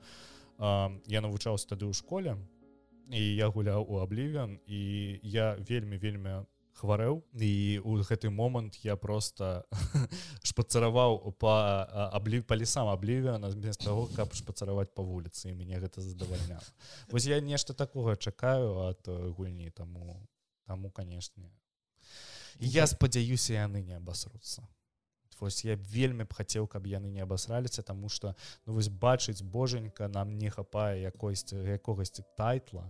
[1.08, 2.38] я навучаўся тады ў школе
[3.12, 7.24] і я гуляў у аблівен і я вельмі вельмі хварэў.
[7.38, 9.66] І у гэты момант я просто
[10.44, 16.02] шпацараваў па аблі па лесам аблівіана вместо того каб шпацараваць по вуліцы і мяне гэта
[16.02, 16.66] задавальняла.
[17.10, 20.22] Вось я нешта такога чакаю э, гульні таму
[20.66, 21.52] таму канешне
[22.60, 24.68] я спадзяюся яны не абасруцца.
[25.40, 30.08] Вось я вельмі б хацеў каб яны не абасраліся тому что ну вось бачыць боженька
[30.08, 32.88] нам не хапае якойсьці якогасьці тайтла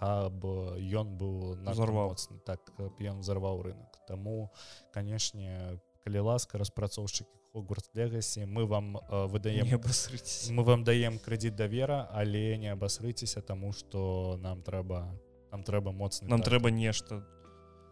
[0.00, 0.44] каб
[0.80, 2.08] ён быў Узарваў.
[2.16, 2.60] моцны так
[3.00, 3.92] ён взорваў рынок.
[4.08, 4.50] Таму
[4.92, 10.52] канешне калі ласка распрацоўшчыкі Хогвартс легасі мы вам э, выдаем Не абасрыцеся.
[10.52, 15.10] мы вам даем крэдит давера але не абасрыцеся тому что нам трэба
[15.50, 16.50] нам трэба моцны нам тайтл.
[16.50, 17.26] трэба нешта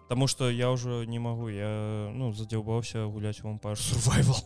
[0.08, 4.38] Таму что я ўжо не магу я ну задзяўбаўся гуляць вам пар survival.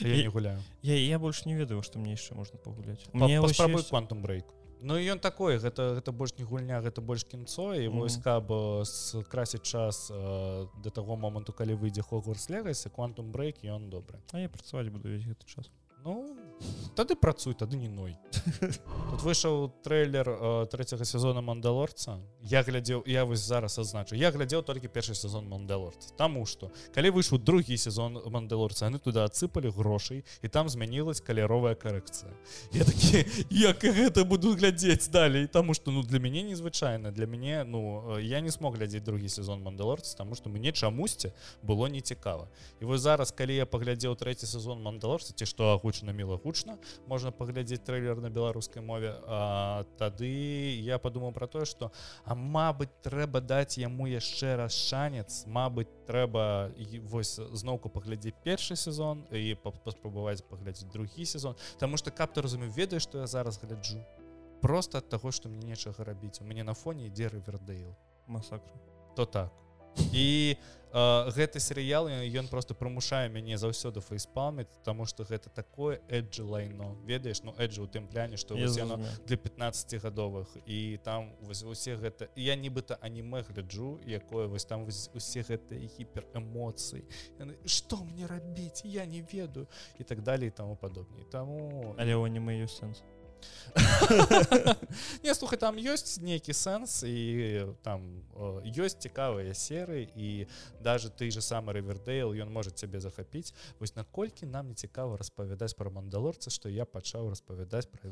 [0.00, 0.62] Я і- не гуляю.
[0.82, 3.90] я, я больш не ведаю што мне яшчэ можна пагуляць Па- Мне вось паспрабуй ёсць-
[3.90, 4.46] квантум брейк
[4.80, 7.98] Ну ён такой гэта гэта больш не гульня гэта больш кінцо і Мгм.
[7.98, 13.64] вось каб э, скрасіць час э, да таго моманту калі выйдзе хогварс легасе квантум брейк
[13.64, 15.70] ён добры А я працаваць буду весь гэты час
[16.04, 16.38] Ну
[16.98, 18.16] тады працуй тады не ной.
[18.58, 24.64] Тут выйшаў трейлер э, трэцяга сезона мандалорца я глядзеў я вось зараз азначу я глядзеў
[24.66, 30.24] толькі першы сезон мандалорца Таму что калі выйшаў другі сезон мандалорца яны туда адсыпалі грошай
[30.42, 32.34] і там змянілась каляровая карэкцыя.
[32.72, 35.46] Я такі як гэта буду глядзець далей?
[35.46, 37.12] Тому что ну для мяне незвычайна.
[37.12, 41.32] Для мяне ну э, я не смог глядзець другі сезон мандалорца тому что мне чамусьці
[41.62, 42.48] было нецікава.
[42.80, 47.30] І вось зараз калі я паглядзеў трэці сезон мандалорца ці што агучана міла гучна можна
[47.32, 49.14] паглядзець трейлер на беларускай мове.
[49.26, 51.90] А, тады я подумаў про тое что
[52.24, 56.72] а мабыць трэба даць яму яшчэ раз шанец Мабыць трэба
[57.08, 62.42] вось зноўку паглядзець першы сезон і па- паспрабаваць паглядзець другі сезон Таму что каб ты
[62.42, 64.04] разумеў ведаеш што я зараз гляджу?
[64.60, 66.40] Просто ад таго што мне нечага рабіць.
[66.40, 67.94] У мяне на фоне ідзе рывердейл
[68.26, 68.76] масакра.
[69.16, 69.52] То так.
[70.12, 70.56] І
[70.92, 76.96] э, гэты серыял ён- просто прымушае мяне заўсёды фейспалміць тому что гэта такое эджи лайно.
[77.04, 78.96] Ведаеш ну эджи у тым пляне что яно
[79.26, 85.10] для 15гадовых і там вось усе гэта я нібыта аніме гляджу якое вось там вось
[85.14, 87.04] усе гэтыя гіперэмоцыі.
[87.66, 88.82] Что мне рабіць?
[88.84, 89.66] Я не ведаю
[89.98, 93.02] і так далее і тому падобней таму але ў аніме ёсць сэнс
[95.24, 100.48] не слухай там ёсць нейкі сэнс і там э, ёсць цікавыя серы і
[100.80, 105.74] даже ты же самы рывердейл ён можа цябе захапіць вось наколькі нам не цікава распавядаць
[105.74, 108.08] про мандалорца что я пачаў распавядаць про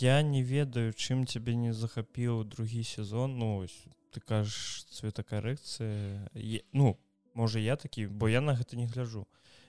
[0.00, 3.38] я не ведаю чым цябе не захапіў другі сезон.
[3.38, 3.66] Ну
[4.12, 6.28] ты кажаш цветакарэкцыя.
[6.72, 6.98] Ну
[7.34, 9.26] можа я такі бо я на гэта не гляжу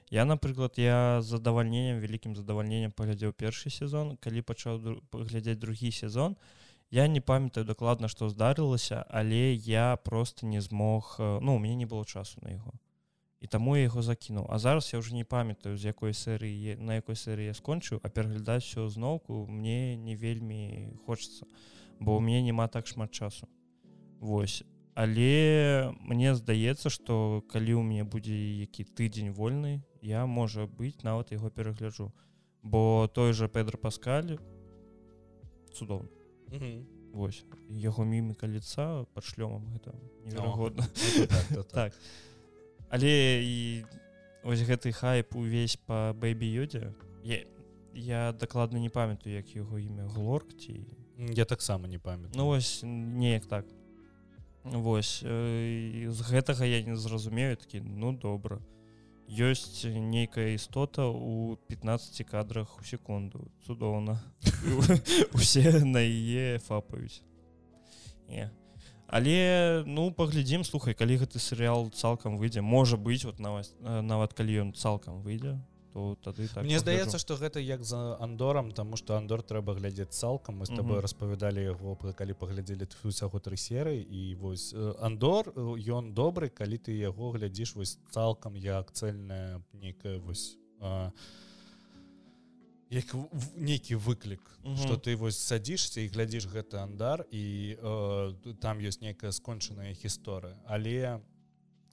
[0.09, 6.37] я напрыклад я задавальненнем вялікім задавальненнем паглядзеў першы сезон калі пачаў паглядзець другі сезон
[6.91, 11.75] я не памятаю дакладна што здарылася але я просто не змог э, ну у мяне
[11.75, 12.73] не было часу на яго.
[13.41, 14.45] І таму я яго закінуў.
[14.49, 18.09] А зараз я уже не памятаю з якой серыі на якой серыі я скончыў а
[18.09, 21.45] пераглядаць все зноўку мне не вельмі хочется
[21.99, 23.47] бо у мяне няма так шмат часу.
[24.19, 24.63] Вось.
[24.95, 31.31] Але мне здаецца что калі ў мяне будзе які тыдзень вольны я можа быць нават
[31.31, 32.11] яго перагляджу.
[32.63, 34.37] Бо той же Педро паскаль
[35.73, 36.09] цудоўна
[37.13, 37.45] Вось.
[37.69, 39.93] Яго міміка лица под шлёмам гэта
[40.25, 40.87] неверагодна.
[41.27, 41.93] Так, так.
[42.89, 43.85] Але і
[44.43, 47.45] вось гэты хайп увесь по бэйбі ёдзе я,
[47.93, 50.85] я дакладна не памятаю як яго імя глорк ці
[51.17, 52.33] я таксама не памятаю.
[52.35, 53.65] Ну вось неяк так.
[54.63, 58.59] Вось э, з гэтага я не зразумею такі ну добра
[59.27, 63.51] ёсць нейкая істота у 15 кадрах у секунду.
[63.65, 64.19] Цудоўна
[65.33, 67.21] усе на яе фапаюць
[68.27, 68.49] не.
[69.07, 74.61] Але ну паглядзім слухай калі гэты серыял цалкам выйдзе можа быць вот нават нават калі
[74.65, 75.59] ён цалкам выйдзе
[75.93, 80.09] то тады так Мне здаецца што гэта як за андорам тому что андор трэба глядзець
[80.09, 81.01] цалкам мы з тобой Мгм.
[81.05, 87.31] распавядалі яго калі паглядзелі усяго тры серыі і вось андор ён добры калі ты яго
[87.37, 91.11] глядзіш вось цалкам як цельная нейкая вось а,
[92.89, 93.05] як
[93.55, 94.77] нейкі выклік Мгм.
[94.77, 100.55] что ты вось садзішся і глядзіш гэты андар і э, там ёсць нейкая скончаная гісторыя
[100.65, 101.19] але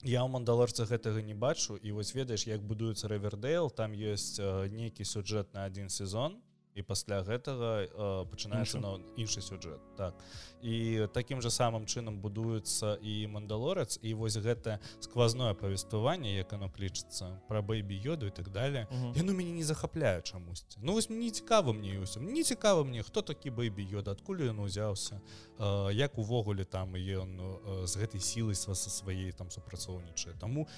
[0.03, 4.69] я ў мандалорца гэтага не бачу і вось ведаеш як будуецца рэвердейл там ёсць э,
[4.73, 6.41] нейкі сюджэт на один сезон
[6.81, 10.17] і пасля гэтага э, пачынаецца на іншы сюжэт так.
[10.65, 16.73] І такім же самым чынам будуецца і мандалорец і вось гэта сквозное павестваванне як оно
[16.73, 18.89] клічыцца пра бэйбі йоду і так далее.
[19.15, 20.81] Яно мяне не захапляе чамусьці.
[20.83, 24.65] Ну вось не цікава мне ўсім не цікава мне хто такі бэйбі йода адкуль ён
[24.65, 25.21] узяўся
[25.59, 30.35] э, як увогуле там ён э, з гэтай сілай са сваей там супрацоўнічае.
[30.41, 30.69] Таму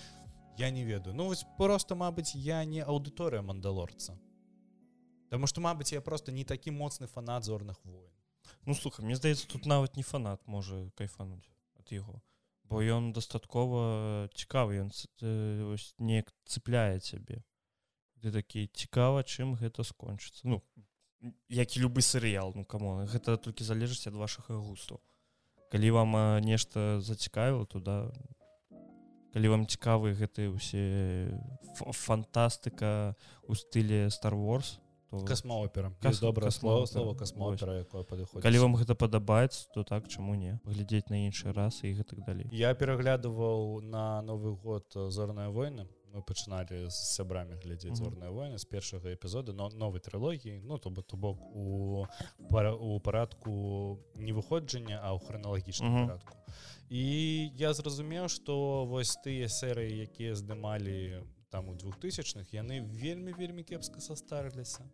[0.59, 1.15] я не ведаю.
[1.15, 4.19] Ну вось просто Мабыць я не аўдыторыя мандалорца
[5.33, 8.13] Таму што Мабыць я просто не такі моцны фанат зорных войн
[8.69, 11.49] Ну слухай мне здаецца тут нават не фанат можа кайфануть
[11.81, 12.21] ад яго
[12.69, 14.93] бо ён дастаткова цікавы ён
[15.99, 17.41] неяк цепляе цябе
[18.21, 20.61] ты такі цікава чым гэта скончыцца ну
[21.49, 25.01] як і любы серыял ну камон гэта толькі залежыць ад вашага густу.
[25.73, 26.13] Калі вам
[26.45, 28.13] нешта зацікавіла туда
[29.33, 31.33] калі вам цікавы гэтыя ўсе
[31.81, 33.17] фантастыка
[33.49, 34.77] у стылі star wars
[35.29, 36.21] касмоопера Кас...
[36.21, 40.59] добрае слово слово касмоопера якое падыходзіць калі вам гэта падабаецца то так чаму не?
[40.65, 46.21] Глядзець на іншыя расы і гэтак далей я пераглядываў на новы год зорная войны мы
[46.21, 51.03] пачыналі з сябрамі глядзець зорная войны з першага эпізода но новай трылогіі ну то бы
[51.03, 52.07] то бок у
[52.51, 56.37] пара, у парадку не выходжання а ў храналагічным парадку
[56.93, 63.65] і я зразумеў што вось тыя серыі якія здымалі там у двухтысячных яны вельмі вельмі
[63.65, 64.85] кепска састарыліся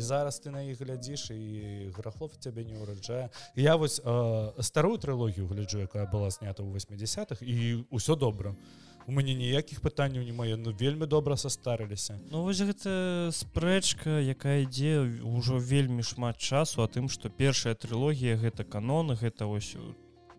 [0.00, 4.96] і зараз ты на іх глядзіш і грахлов цябе не ўраджае я вось э, старую
[4.96, 8.56] трылогію гляджу якая была снята ў 80-х і ўсё добра.
[9.04, 14.64] У мяне ніякіх пытанняў не мае ну вельмі добра састарыліся Ну вось гэта спрэчка якая
[14.64, 19.76] ідзе ўжо вельмі шмат часу а тым што першая трылогія гэта канон гэта вось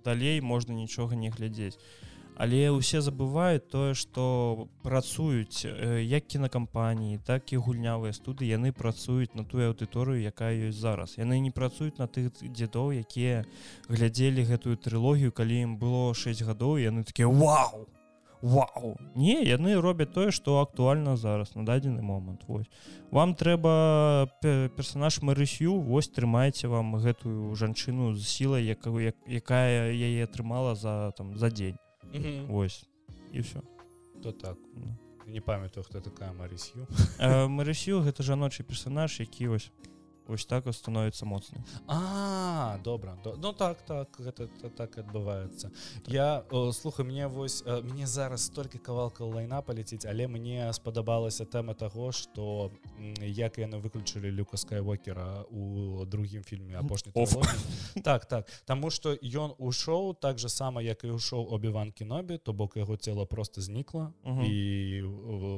[0.02, 1.78] далей можна нічога не глядзець
[2.36, 9.44] але ўсе забываюць тое што працуюць як кінакампаніі так і гульнявыя студы яны працуюць на
[9.44, 11.18] тую аўдыторыю якая ёсць зараз.
[11.18, 13.46] Яны не працуюць на тых дзедоў якія
[13.90, 17.88] глядзелі гэтую трылогію калі ім было 6 гадоў яны такія вау!
[18.42, 18.98] Вау!
[19.14, 22.66] Не яны робяць тое што актуальна зараз на дадзены момант вось.
[23.12, 30.74] Вам трэба персонаж марысю вось трымайце вам гэтую жанчыну з сілай якую якая яе атрымала
[30.74, 31.78] за там за дзень
[32.48, 32.86] Вось
[33.34, 33.62] і все
[34.24, 34.58] то так.
[34.76, 34.98] Ну.
[35.28, 36.88] не памятаю хто такая марысю
[37.48, 39.72] марысю гэта жаночы персонаж які вось
[40.32, 45.72] ось так становіцца моцны а добра ну так так гэта так адбываецца
[46.08, 52.12] я слухай мне вось мне зараз столькі кавалка лайна паляціць але мне спадабалася тэма таго
[52.12, 52.72] што
[53.20, 57.12] як яны выключылі люка скайвокера у другім фільме апошні
[58.04, 58.48] так так.
[58.66, 62.98] Таму што ён ушоў так же сама як і ўшоў обіван кінобі то бок яго
[62.98, 65.02] цела просто знікла і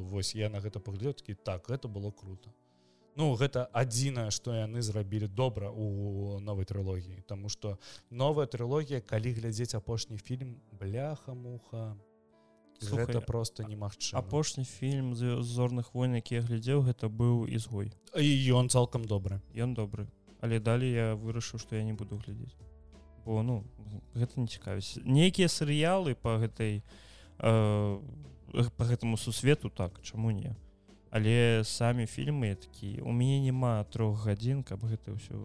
[0.10, 2.50] вось я на гэта паглядкі так гэта было круто
[3.16, 7.22] ну гэта адзінае што яны зрабілі добра у новай трылогіі.
[7.28, 7.78] Таму што
[8.10, 11.94] новая трылогія калі глядзець апошні фільм бляха-муха
[12.84, 18.30] гэта просто немагчы апошні фільм з зорных войн які я глядзеў гэта быў ізгой і
[18.52, 19.42] ён цалкам добры.
[19.54, 20.08] Ён добры.
[20.42, 22.58] Але далей я вырашыў што я не буду глядзець.
[23.26, 23.64] Бо ну
[24.14, 25.00] гэта не цікавіць.
[25.06, 26.84] Нейкія серыялы по гэтай
[27.40, 28.00] э,
[28.78, 30.58] по гэтаму сусвету так чаму не
[31.14, 35.38] але самі фільмы такі у мяне няма трох гадзін каб гэта ўсё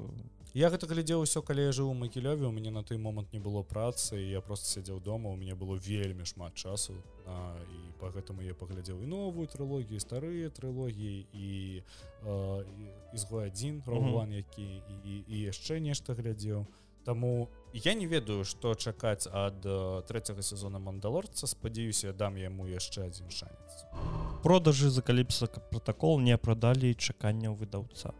[0.56, 3.38] я гэта глядзеў усё калі я жыў у макілёве у мяне на той момант не
[3.38, 8.08] было працы я просто сядзеў дома у мяне было вельмі шмат часу а, і по
[8.08, 11.84] гэтаму я паглядзеў і новую трылогію старыя трылогіі і
[13.12, 14.64] ізгой адзін рован які
[15.04, 16.64] і, і яшчэ нешта глядзеў
[17.08, 19.64] Таму я не ведаю што чакаць ад
[20.08, 23.84] трэцяга сезона мандалорца спадзяюся дам яму яшчэ адзін шанец
[24.44, 28.12] продажы закаліпса протакол не прадалі чаканняў выдаўца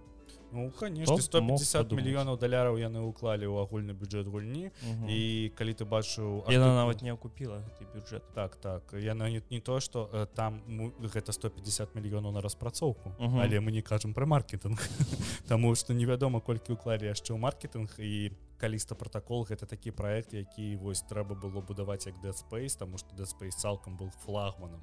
[0.53, 5.05] Ну конечно 150 мільёнаў даляраў яны ўклалі ў агульны бюджэт гульні угу.
[5.09, 7.61] і калі ты бачыў яна нават не акупіла
[7.95, 8.83] бюджэт так так.
[8.93, 10.63] Яна не, не то что э, там
[11.01, 13.41] гэта 150 мільёнаў на распрацоўку угу.
[13.41, 14.81] але мы не кажам пра маркетинг.
[15.49, 17.93] Таму што невядома колькі ўклалі яшчэ ў маркетинг.
[17.99, 22.99] І каліста протакол гэта такі проект які вось трэба было будаваць як dead space тому
[22.99, 24.83] что dead space цалкам был флагманам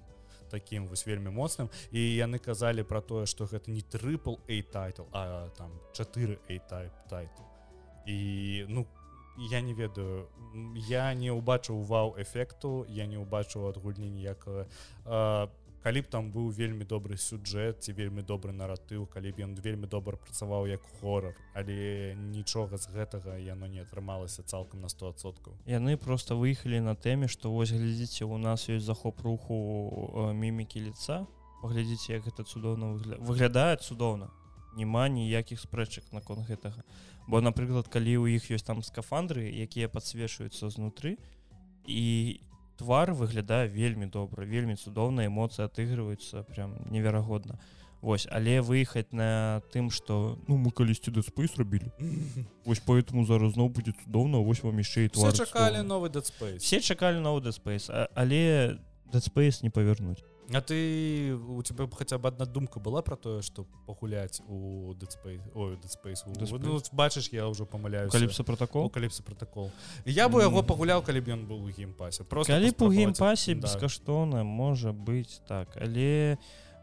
[0.55, 1.69] таким вось вельмі моцным.
[1.91, 6.59] І яны казалі про тое что гэта не трыпл a тайтл а там 4 a
[7.09, 7.43] тайтл.
[8.07, 8.87] І ну
[9.51, 10.27] я не ведаю
[10.87, 14.65] я не убачыў вау эфекту я не убачыў ад гульні ніякага
[15.03, 19.55] по калі б там быў вельмі добры сюджэт ці вельмі добры наратыў калі б ён
[19.61, 25.53] вельмі добра працаваў як хорор але нічога з гэтага яно не атрымалася цалкам на 100соткаў
[25.69, 31.25] яны просто выехалі на тэме што вось глядзіце у нас ёсць захоп руху мімікі лица
[31.65, 33.17] паглядзіце як гэта цудоўна выгля...
[33.17, 34.29] выглядае цудоўна.
[34.77, 36.83] Няма ніякіх спрэчак наконт гэтага.
[37.25, 41.17] Бо напрыклад калі ў іх ёсць там скафандры якія подсвечваюцца знутры
[41.89, 42.41] і
[42.77, 47.59] твар выглядае вельмі добра вельмі цудоўна эмоцыі отыгрываюцца прям неверагодна.
[48.01, 51.89] Вось але выехаць на тым что ну мы калісьці дэспейс рабілі.
[52.65, 56.81] Вось поэтому зараз зноў будзе цудоўна вось вам яшчэ і твар чакалі новы дэспейс все
[56.81, 58.77] чакалі новы дэспейс але
[59.09, 60.21] дэспейс не павернуць
[60.53, 66.23] А ты у тебя хотя бы одна думка была про тое что пагуляць у дэспейс
[66.25, 69.71] ну, бачыш я уже помыляю каліпса протокол каліпса протокол
[70.05, 74.43] я бы яго пагуляў калі б ён был у геймпасе просто калі у геймпасе бескаштоўна
[74.43, 75.69] можа быть так.
[75.81, 76.37] Але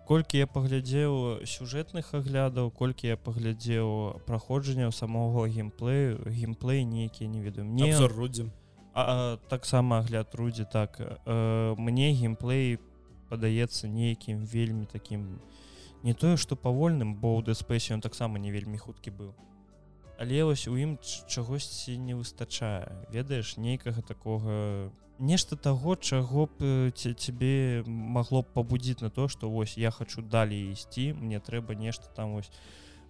[0.06, 7.66] колькі я паглядзеў сюжэтных аглядаў колькі я паглядзеў праходжанняў самого геймплею геймплей нейкія не ведаю.
[7.66, 8.52] Мне рудзім
[9.48, 11.00] таксама агляд рудзі так.
[11.00, 12.91] Э, мне геймплей по
[13.32, 15.40] падаецца нейкім вельмі таким
[16.02, 19.32] не тое что павольным бо ў дэспейсе ён таксама не вельмі хуткі быў.
[20.18, 27.82] Але вось у ім чагосьці не выстачае ведаеш нейкага такога нешта таго чаго б цябе
[27.86, 32.34] магло б пабудзіць на то что вось я хочу далей ісці мне трэба нешта там
[32.34, 32.50] вось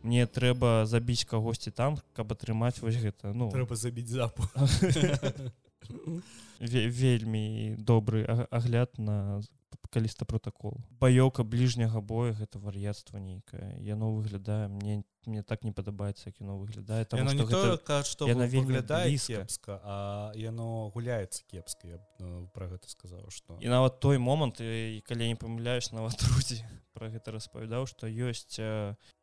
[0.02, 3.50] мне трэба забіць кагосьці там каб атрымаць вось гэта ну.
[3.50, 4.42] Трэба забіць запу.
[6.60, 9.42] Вельмі добры агляд на
[9.92, 13.76] каліста протакол баёка бліжняга боя гэта вар'яцтва нейкае.
[13.84, 18.02] Яно выглядае мне мне так не падабаецца кіно выглядае там не гэта...
[18.02, 23.68] што яна выглядае кепска а яно гуляецца кепска я ну, про гэта сказаў что і
[23.68, 28.58] нават той момант і калі не памыляюсь нават друзі про гэта распавядаў что ёсць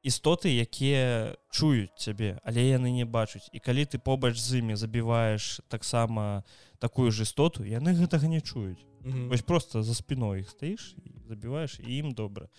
[0.04, 5.60] істоты якія чуюць цябе але яны не бачуць і калі ты побач з імі забіваеш
[5.68, 6.44] таксама
[6.80, 10.96] такую ж істоту яны гэтага не чуюць Вось просто за спиной іх стаіш
[11.28, 12.50] забіваеш і ім добра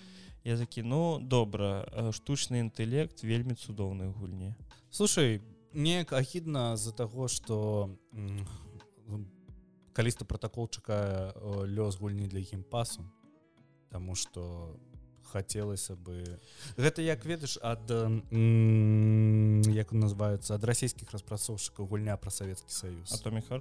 [0.44, 4.54] я ну добра штучны інтэлект вельмі цудоўны гульні
[4.90, 7.90] слушай неяк агідна з-за таго что
[9.92, 11.32] каліста протакол чакае
[11.66, 13.04] лёс гульні для геймпасу
[13.90, 14.78] Таму что
[15.32, 16.38] хацелася бы.
[16.76, 17.86] Гэта як ведаеш ад
[19.70, 23.14] як называется ад расійскіх распрацоўшчыкаў гульня пра савецкі саюз.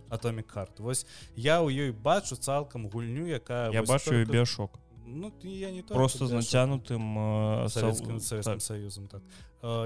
[0.09, 1.05] Атомі карт Вось
[1.35, 4.31] я ў ёй бачу цалкам гульню якая я бачу только...
[4.31, 4.79] біошок
[5.09, 8.19] ну я не просто з нацянутым савецкім
[8.59, 9.21] саюзам так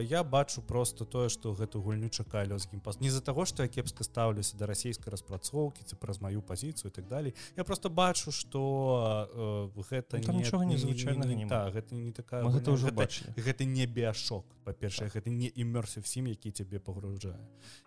[0.02, 3.70] я бачу просто тое что гэту гульню чакалі лёс геймпас не з-за того что я
[3.70, 9.74] кепска стаўлюся да расійскай распрацоўкі ці праз маю пазіцыю так далей я просто бачу что
[9.90, 13.66] гэта ну, нічога незвычайна не, не, не, та, гэта не такая гэта ўжо бачылі гэта
[13.66, 17.40] не біашок па-першае гэта не імёрся всім які цябе пагружае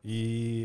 [0.02, 0.16] і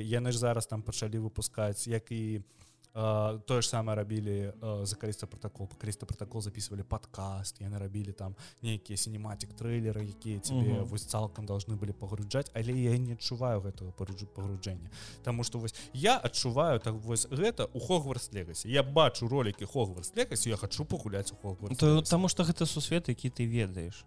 [0.07, 4.51] яны ж зараз там пачалі выпускаць як і у тое ж самае рабілі
[4.83, 10.83] за каліста протакол каліста протакол записывалі подкаст яны рабілі там нейкія сінематик трейлеры якія тебе
[10.83, 14.91] вось цалкам должны былі пагружаць але я не адчуваю гэтага паруджу пагружэння
[15.23, 20.11] Таму что вось я адчуваю так вось гэта у хогварс легасе я бачу ролики хогварс
[20.15, 24.05] легасе я хочу пагуляць у хогвар Таму что гэта сусвет які ты ведаеш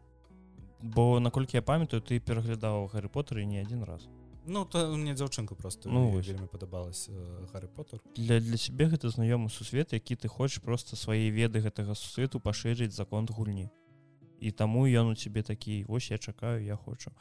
[0.85, 4.07] бо наколькі я памятаю ты пераглядаў гары поттер не один раз.
[4.47, 9.09] Ну то мне дзяўчынка просто ну вельмі падабалась э, Гарры Поттер для для сябе гэта
[9.09, 13.70] знаёмы сусвет які ты хочаш просто свае веды гэтага сусвету пашырыць закон гульні.
[14.41, 17.12] І таму ён у цябе такі вось я чакаю я хочу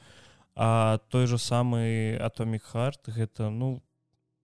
[0.56, 3.82] а той же самы атомік хард гэта ну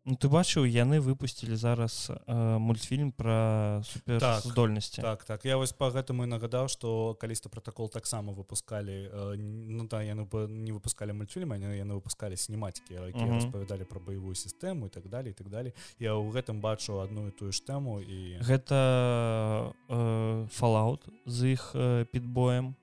[0.10, 5.46] Ну, ты бачыў яны выпусцілі зараз э, мультфільм про суперздольнасці так, так так.
[5.46, 10.74] Я вось по гэтаму нагадаў что каліста протокол таксама выпускалі э, ну да яны не
[10.74, 15.74] выпускалі мультфільм яны, яны выпускалі сінематики распавядалі про баявую сістэму і так далее так далее.
[16.00, 21.72] Я ў гэтым бачу одну і тую ж тэму і гэта э, фалаут з іх
[21.76, 22.74] э, підбоем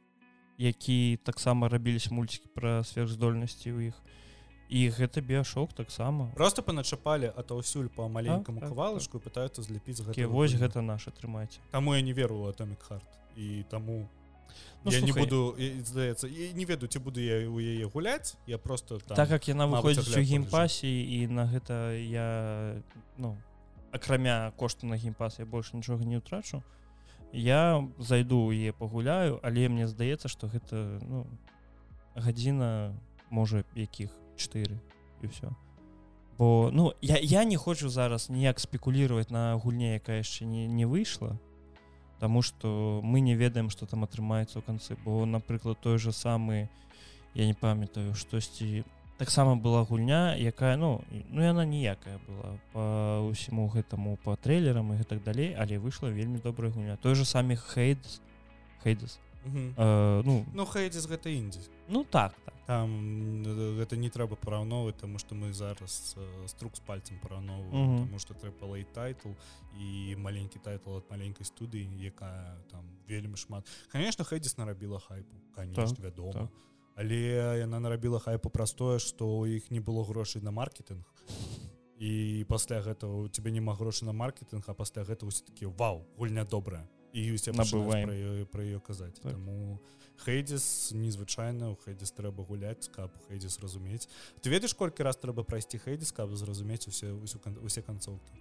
[0.58, 3.98] які таксама рабіліся мульцікі пра сверхздольнасці ў іх.
[3.98, 4.25] і
[4.70, 6.30] гэта біашок таксама.
[6.34, 11.58] Просто паначапалі атаўсюль по маленькаму так, кавалачку так, пытаюцца злепіць гэта вось гэта наше трымаць
[11.70, 13.06] таму я не веру атомік хард
[13.36, 14.08] і таму
[14.84, 18.58] ну, я слухай, не буду здаецца не ведаю ці буду я у яе гуляць я
[18.58, 22.82] просто там, так как яна выходзіць у геймпасе і на гэта я
[23.16, 23.36] ну
[23.92, 26.62] акрамя кошту на геймпас я больше нічога не ўтрачу
[27.32, 31.26] я зайду е пагуляю але мне здаецца что гэта ну
[32.14, 32.94] гадзіна
[33.30, 34.78] можа якіх 4
[35.22, 35.48] і все
[36.38, 40.86] бо ну я я не хочу зараз ніяк спекулировать на гульне якая яшчэ не не
[40.86, 41.38] выйшла
[42.18, 44.96] Таму что мы не ведаем что там атрымаецца ў канцы.
[45.04, 46.68] Бо напрыклад той же самы
[47.34, 48.84] я не памятаю штосьці
[49.18, 54.96] таксама была гульня якая ну ну яна ніякая была по усіму гэтаму по трейлерам і
[54.96, 56.96] гэтак далей але выйшла вельмі добрая гульня.
[56.96, 58.00] Той же самі хейд
[58.82, 59.25] хейдас Мгм.
[59.76, 62.54] Э, ну ну хейдзіс гэта індзі ну так так.
[62.66, 68.06] Там э, гэта не трэба параўноўваць тому что мы зараз э, струк з пальцем параўноўваем
[68.06, 69.30] тому что трэба лей тайтл
[69.78, 73.66] і маленькі тайтл ад маленькай студыі якая там вельмі шмат.
[73.92, 76.50] Конечно хэдзіс нарабіла хайпу конечно Так, вядома так.
[76.96, 81.06] але яна нарабіла хайпу праз тое што іх не было грошай на маркетинг.
[81.98, 86.04] І пасля гэтага у тебе няма грошай на маркетинг а пасля гэтага усе такі вау
[86.18, 88.06] гульня добрая і усе Набываем.
[88.52, 89.32] пра ёю казаць Так.
[89.32, 89.78] таму
[90.24, 94.08] Хейдзіс незвычайна у Хейдзіс трэба гуляць каб Хейдзіс разумець
[94.40, 98.36] ты ведаеш колькі раз трэба прайсці Хейдзіс каб зразумець усе усю усе канцоўкі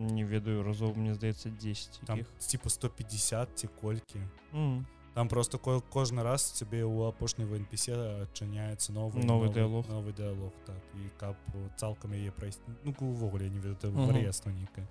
[0.00, 2.32] не ведаю разоў мне здаецца 10 там якіх.
[2.48, 4.20] типа 150 ці колькі
[4.54, 7.94] М, там просто ко- кожны раз цябе ў апошняй вНПсе
[8.28, 9.88] адчыняецца новы Новы дыалог.
[9.88, 11.36] новы дыалог так і каб
[11.76, 14.06] цалкам яе прайсці ну увогуле не ведаю Мгм.
[14.06, 14.86] вар'яцтва нейкае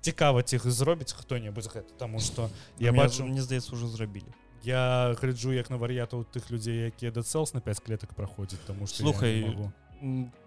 [0.00, 4.32] цікава ці зробіць хто-небудзь гэта таму што я бачу мне здаецца уже зрабілі
[4.62, 9.02] я гляджу як на вар'ятаў тых людзей якія дацэлс на 5 клетак праходзяць таму што
[9.02, 9.46] Слухай,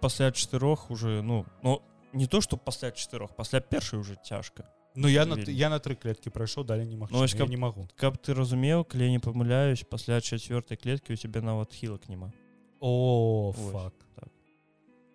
[0.00, 1.80] пасля чатырох уже ну ну
[2.12, 4.64] не то что пасля чатырох пасля першай уже цяжка
[4.96, 7.86] Ну я на я на тры клеткі прайшоў далі не магу Ну, каб- не магу
[7.96, 12.32] каб ты разумеў калі не памыляюсь пасля чацвёртай клеткі у цябе нават хілак няма
[12.80, 13.72] о Вось.
[13.72, 13.92] фак.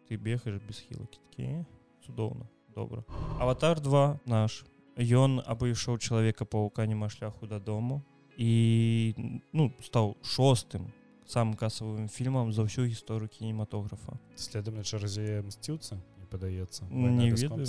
[0.09, 1.65] ты бегаеш без хілакі такі
[2.05, 3.03] цудоўна добра
[3.39, 4.63] аватар 2 наш
[4.97, 8.03] ён абышоў чалавека паука нема шляху дадому
[8.37, 9.15] і
[9.53, 10.91] ну стаў шостым
[11.27, 17.65] самым касавым фільмам за ўсю гісторыю кінематографа следам чарзе мсціўца не падаецца Не ведаю.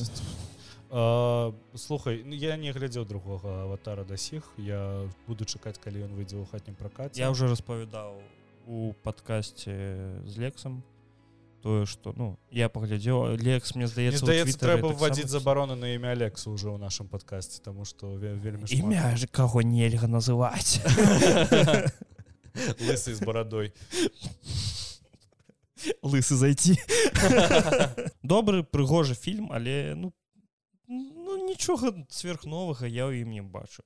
[0.95, 6.13] А, слухай ну, я не глядзеў другога аватара да сіх я буду чакаць калі ён
[6.13, 8.21] выйдзе ў хатнім пракаце я уже распавядаў
[8.69, 9.73] у падкасці
[10.29, 10.83] з лексам
[11.63, 13.41] тое что ну я паглядзеў.
[13.41, 15.41] Лекс мне здаецца здаецца трэба вводзіць пісаў.
[15.41, 18.77] забарону на імя Алексу ўжо ў нашым падкасці тому што ве- вельмі шмат.
[18.77, 20.83] імя же каго нельга называць.
[22.85, 23.73] Лысы з барадой.
[26.03, 26.77] Лысы зайти
[28.23, 30.13] добры прыгожы фільм але ну
[30.93, 33.83] ну нічога сверхновага я ў ім не бачу.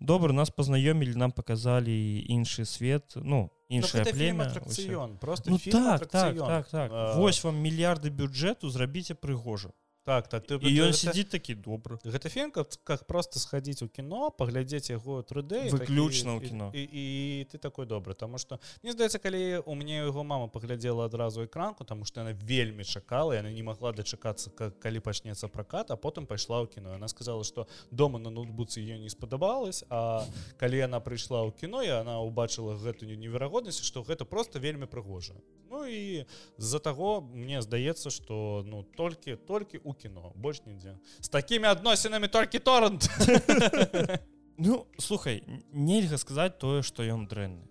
[0.00, 1.92] Добра нас пазнаёмілі нам паказалі
[2.30, 6.90] іншы свет ну іншае племя атракцыён просто ну так так так так.
[6.92, 7.14] А.
[7.18, 9.74] вось вам мільярды бюджэту зрабіце прыгожа
[10.08, 13.88] так так ты і ён сидзіць такі добры гэта фільм как, как просто схадзіць у
[13.92, 16.70] кіно паглядзець яго 3D і Выключна ў кіно.
[16.72, 17.04] і, і,
[17.40, 21.44] і ты такой добры тому что мне здаецца калі у мне яго мама паглядзела адразу
[21.44, 25.96] экранку тому что яна вельмі чакала яна не могла дачакацца ка- калі пачнецца пракат а
[26.00, 30.24] потым пайшла ў кіно яна сказала что дома на ноутбуцы ее не спадабалась а
[30.56, 35.34] калі яна прыйшла ў кіно і она убачыла гэтую неверагоднасць что гэта просто вельмі прыгожа.
[35.70, 36.24] Ну і
[36.56, 42.28] з-за таго мне здаецца что ну толькі толькі у кіно больш нідзе з такімі адносінамі
[42.28, 43.10] толькі торрент.
[44.60, 47.62] Ну слухай нельга сказаць тое что ён дрэнны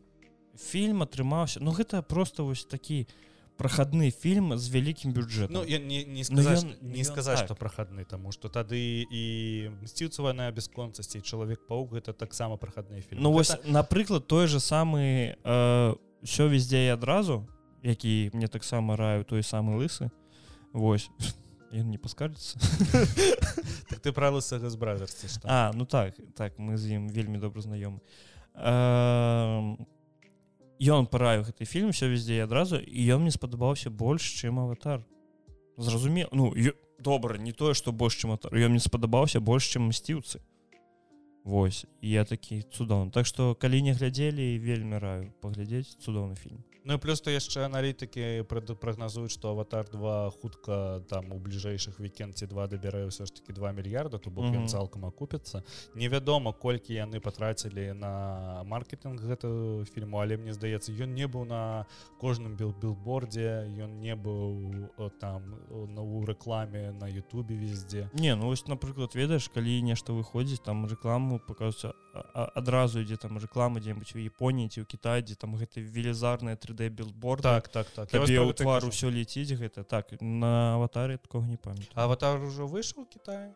[0.56, 3.08] фільм атрымаўся ну гэта просто вось такі
[3.60, 7.48] прахадны фільм з вялікім бюджэтам Ну я не, не сказаць ён- не ён сказаць так.
[7.52, 9.24] што прахадны таму што тады і
[9.84, 15.36] мсціўцаваная бясконцасці чалавек паук гэта таксама прахадныя фільмы Ну вось Гэта- напрыклад той же самы
[15.44, 17.44] э, все везде і адразу
[17.84, 20.10] які мне таксама раю той самы лысы
[20.72, 21.10] Вось
[21.72, 22.60] ён не паскардзіцца
[23.90, 27.62] так ты пра лысага з бразерці А ну так так мы з ім вельмі добра
[27.62, 28.00] знаёмы
[30.78, 35.04] Ён параю гэты фільм все везде адразу і ён мне спадабаўся больш чым аватар
[35.78, 36.54] зразумеў ну
[37.00, 40.40] добра не тое што больш чым аватар ён мне спадабаўся больш чым мсціўцы
[41.48, 46.94] Вось я такі цудоўны Так што калі не глядзелі вельмі раю паглядзець цудоўны фільм Ну
[46.94, 52.48] і плюс то яшчэ аналітыкі прагназуюць што аватар 2 хутка там у бліжэйшых вікенд ці
[52.48, 54.72] два дабярэ ўсё ж таки 2 мільярда то бок ён Мгм.
[54.72, 55.68] цалкам акупіцца
[56.00, 61.84] невядома колькі яны патрацілі на маркетинг гэтага фільму але мне здаецца ён не быў на
[62.24, 64.88] кожным бил билбордзе ён не быў
[65.20, 65.60] там
[65.92, 70.88] на у рэкламе на Ютубе везде Не ну вось напрыклад ведаеш калі нешта выходзіць там
[70.88, 71.92] рэкламу пакажуцца
[72.34, 76.90] адразу ідзе там рэклама дзе-нибудь у Японіі ці ў Кітай дзе там гэта велізарная 3D
[76.90, 78.10] билборд так так так.
[78.10, 81.94] Табе ў твар усё леціць гэта так на аватаре такого не памятаю.
[81.96, 83.54] Аватар ужо выйшаў Китае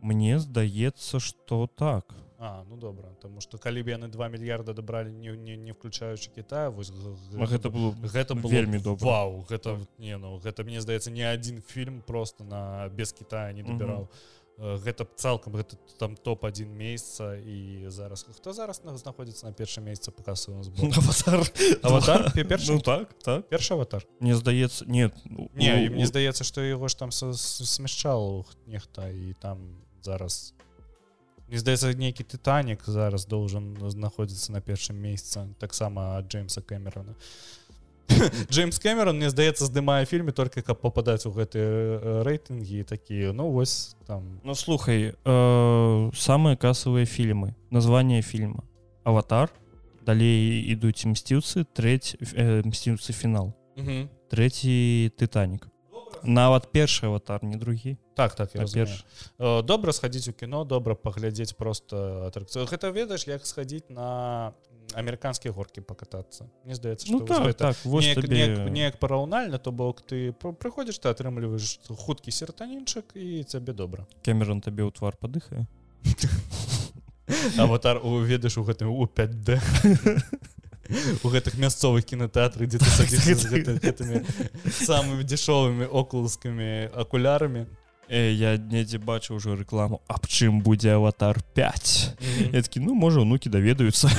[0.00, 2.08] Мне здаецца что так.
[2.42, 6.32] А ну добра тому что калі б яны 2 мільярда дабралі не, не, не включаючы
[6.32, 9.04] Китая вось гэта было гэта было вельмі добра.
[9.04, 13.62] Вау гэта не ну гэта мне здаецца не адзін фільм просто на без Китая не
[13.62, 19.46] дабіраў Э, гэта б цалкам гэта там топ-1 месяца і зараз хто зараз на- знаходзіцца
[19.46, 21.52] на першым месяцы по збору аватар.
[21.82, 22.32] Аватар?
[22.34, 23.48] Пе- першы ну так так.
[23.48, 24.04] Першы аватар.
[24.20, 29.32] Мне здаецца нет ну, не у- мне здаецца што яго ж там смяшчал нехта і
[29.40, 30.52] там зараз
[31.48, 37.16] не здаецца нейкі тытанік зараз должен знаходзіцца на першым месяца таксама джеймса кэмерона
[38.50, 43.96] Джеймс кэмерон мне здаецца здымае фільме только каб попадаць у гэтыя рэйтынгі такія ну вось
[44.06, 44.40] там.
[44.44, 48.64] Ну слухай э, самыя касавыя фільмы название фільма
[49.04, 49.50] аватар
[50.04, 53.54] далей ідуць мсціўцы трэць э, мсціўцы фінал
[54.30, 55.68] трэці тытанік
[56.22, 59.04] нават першы аватар не другі так так перш
[59.38, 64.52] Э, добра схадзіць у кіно добра паглядзець просто атракцыю гэта ведаеш як схадзіць на
[64.94, 68.36] амерыканскія горкі пакатацца Мне здаецца ну так, гэта так неяк, табе...
[68.36, 74.06] неяк, неяк параўнальна то бок ты пр- прыходзіш ты атрымліваеш хуткі сертанінчык і цябе добра
[74.22, 75.66] Кэмерон табе ў твар падыхае
[77.58, 79.60] аватар уведаш у гэтым у 5d
[81.24, 84.24] у гэтых мясцовых кінотэатры дзе ты гэтымі
[84.82, 87.66] самымі дзешовымі окулускамі акулярамі
[88.10, 93.22] э, я недзе бачу ўжо рэкламу аб чым будзе аватар 5 я такі ну можа
[93.22, 94.10] унукі даведаюцца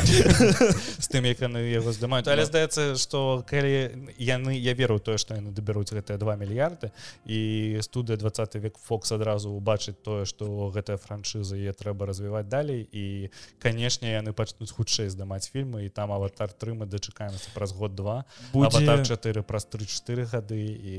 [1.04, 5.36] з тым як яны яго здымаюць але здаецца што калі яны я веру тое што
[5.36, 6.96] яны дабяруць гэтыя 2 мільярды
[7.28, 12.88] і студыя 20 век фокс адразу убачыць тое што гэтая франшыза е трэба развіваць далей
[12.88, 13.30] і
[13.60, 18.24] канешне яны пачнуць хутчэй здымаць фільмы і там аватар 3 мы дачакаемся праз год два
[18.56, 20.98] аватар будзе 4 праз 3-4 гады і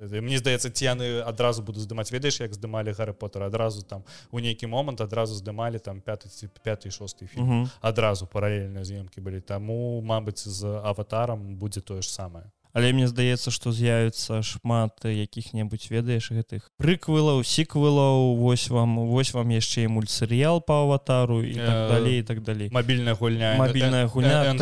[0.00, 4.40] мне здаецца ці яны адразу буду здымаць ведаеш як здымалі гары поттера адразу там у
[4.40, 7.70] нейкі момант адразу здымалі там 5 5 6 фільм Мгм.
[7.80, 13.50] адразу паралельныя з'ёмкі былі таму мабыць з аватарам будзе тое ж самае але мне здаецца
[13.50, 20.60] што з'явіцца шмат якіх-небудзь ведаеш гэтых прыквылаў сіквылаў вось вам вось вам яшчэ і мультсерыял
[20.62, 22.68] по аватару і так Э, далей і так далей.
[22.72, 23.54] мабільная гульня.
[23.58, 24.54] Мабільная гульня,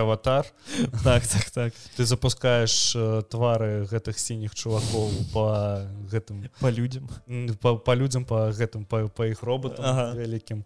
[0.00, 0.46] аватар.
[1.04, 1.72] Так так так.
[1.96, 6.48] Ты запускаеш э, твары гэтых сініх чувакоў по гэтым.
[6.60, 10.64] По людям м, па, людзям по гэтым па, іх роботам вялікім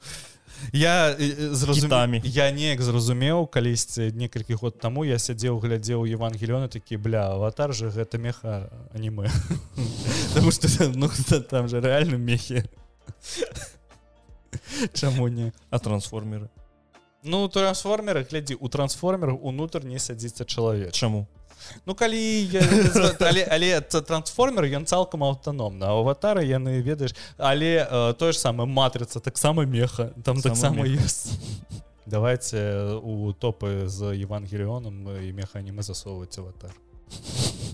[0.72, 1.16] я
[1.52, 2.20] зразуме Кітамі.
[2.24, 5.04] я неяк зразумеў калісьці некалькі год таму.
[5.04, 9.30] Я сядзеў глядзеў евангелёны такі бля аватар же гэта меха анімэ
[10.34, 11.08] Таму што ну
[11.50, 12.64] там же рэальна мехі.
[14.92, 15.52] Чаму не?
[15.70, 16.48] А трансформеры?
[17.22, 20.92] Ну трансформеры глядзі у трансформерах унутр не сядзіцца чалавек.
[20.92, 21.26] Чаму
[21.86, 22.20] Ну калі
[22.52, 22.62] я,
[23.20, 28.66] але, але трансформер ён цалкам аўтаномна а аватары яны ведаеш але э, тое ж самае
[28.66, 31.38] матрыца таксама меха там Сама таксама ёсць.
[32.06, 36.74] Давайте э, у топы з евангеліёнам і механімы засоўваць аватар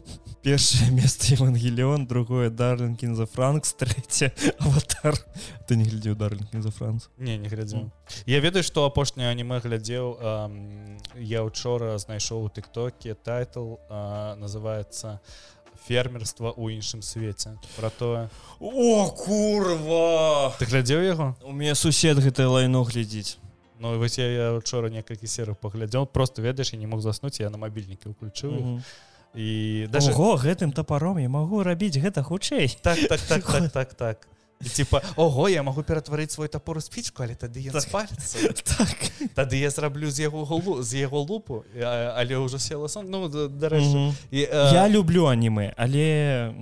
[0.47, 4.31] першае место евангеліон другое дарлінкін за франкс трэцяе
[4.63, 5.19] аватар.
[5.67, 7.91] Ты не глядзеў дарлінкін за франц не не глядзеў
[8.27, 10.15] я ведаю што апошняе аніме глядзеў
[11.19, 13.77] я учора знайшоў у тыктоке тайтл
[14.39, 15.19] называется
[15.87, 18.31] фермерства ў іншым свеце про тое
[18.61, 20.55] о курва!
[20.59, 23.39] Ты глядзеў яго у меня сусед гэтае лайно глядзіць
[23.79, 27.51] Ну вось я, я учора некалькі серый паглядзеў просто ведаеш я не мог заснуць я
[27.51, 28.81] на мабільнікі ўключыў mm -hmm.
[29.37, 32.73] І даже Ого гэтым тапаром я магу рабіць гэта хутчэй.
[32.83, 34.29] Так так так так так так.
[34.65, 37.83] І типа Ого я могу ператварыць свой топор у спічку але тады я Так.
[37.83, 38.39] спаліцца
[38.79, 38.97] так.
[39.37, 43.07] Тады я зраблю з яго голу з яго лупу а- але ўжо села сон.
[43.11, 44.15] Ну да- дарэчы Мгм.
[44.31, 46.55] і, э, я люблю анімэ але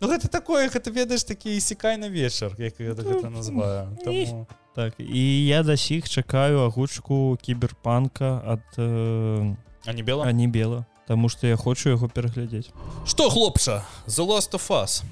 [0.00, 3.90] ну гэта такое гэта ведаеш такі сікай на вечар як я гэта называю.
[4.04, 4.46] Таму...
[4.74, 9.56] так і я да сіх чакаю агучку кіберпанка ад э,
[9.86, 12.70] а не бела ані бела Таму што я хочу яго пераглядзець
[13.04, 15.02] Што хлопча The Last of Us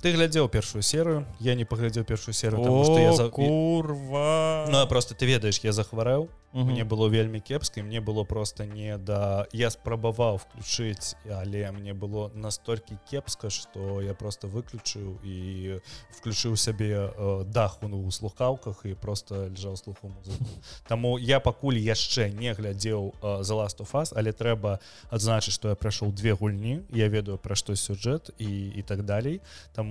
[0.00, 3.28] ты глядзеў першую серыю я не паглядзеў першую серыю потому что я за...
[3.28, 4.66] курва!
[4.68, 6.70] Ну, а просто ты ведаеш я захварэў Мгм.
[6.70, 11.94] мне было вельмі кепска і мне было просто не да я спрабаваў включыць але мне
[11.94, 15.78] было настолькі кепска что я просто выключыў і
[16.10, 20.44] включыў сябе э, даху ну у слухаўках і просто лежаў слуху музыку.
[20.88, 24.80] Таму я пакуль яшчэ не глядзеў э, за last of us але трэба
[25.10, 29.40] адзначыць что я прайшоў две гульні я ведаю пра што сюжэт і і так далей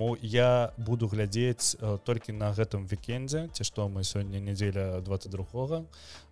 [0.00, 5.84] Таму я буду глядзець э, толькі на гэтым вікендзе ці што мы сёння нядзеля 22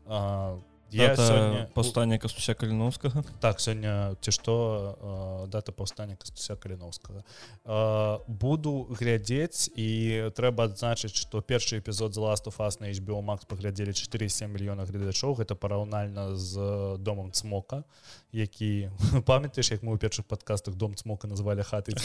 [0.08, 0.56] а,
[0.90, 4.54] я Дата сёння паўстання кастуся каліновскага так сёння ці што
[4.96, 7.24] э, дата паўстання кастуся каліновскага
[7.64, 13.44] э, буду глядзець і трэба адзначыць што першы эпізод last of us на HBO Max
[13.44, 15.36] паглядзелі 47 мільёна гледачоў.
[15.36, 17.84] Гэта параўнальна з домом цмока
[18.32, 18.90] які
[19.26, 21.92] памятаеш як мы ў першых падкастах дом цмока назвалі хаты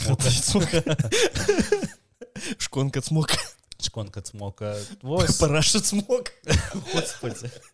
[2.58, 3.32] шконка цмок
[3.80, 5.38] шконка цмока Вось.
[5.38, 6.32] Параша цмок.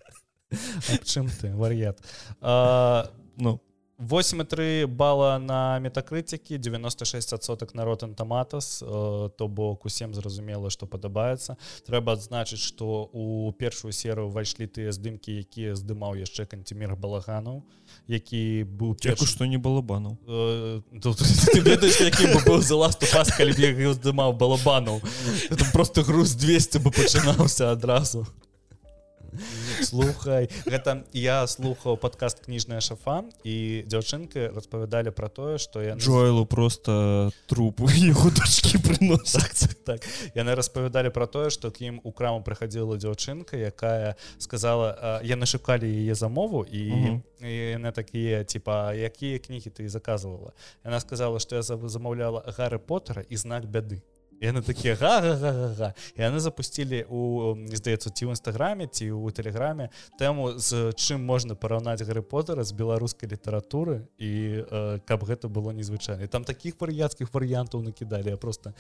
[0.52, 2.00] Аб чым ты вар'ят
[2.42, 3.60] ну
[4.00, 11.58] 8,3 бала на метакрытыкі 96 адсотак на ротан таматас то бок усім зразумела што падабаецца
[11.86, 17.62] трэба адзначыць што у першую серыю ўвайшлі тыя здымкі якія здымаў яшчэ канцімір балаганаў
[18.08, 20.16] які быў Яку што не балабанаў
[23.36, 23.54] калі
[24.00, 25.04] здымаў балабанаў
[25.76, 28.26] просто груз 200 бы пачынаўся адразу
[29.84, 36.46] слухай гэта я слухаў подкаст кніжная шафа і дзяўчынка распавядалі про тое что я джойлу
[36.46, 37.88] просто трупу
[38.38, 40.02] дачки принос так, так, так.
[40.36, 45.88] яны распавядалі про тое что к ім у краму прыходила дзяўчынка якая сказала яны шукалі
[45.88, 50.54] яе замову і яны такія типа якія кнігі ты заказывала?
[50.84, 54.02] Яна сказала что я замаўляла гары поттера і знак бяды
[54.42, 60.96] яны такія га яны запусцілі у здаецца ці ў нстаграме ці ў тэлеграме тэму з
[60.96, 64.32] чым можна параўнаць гары потара з беларускай літаратуры і
[64.64, 68.74] э, каб гэта было незвычайна там такіх вар'яцкіх варыянтаў накідалі я просто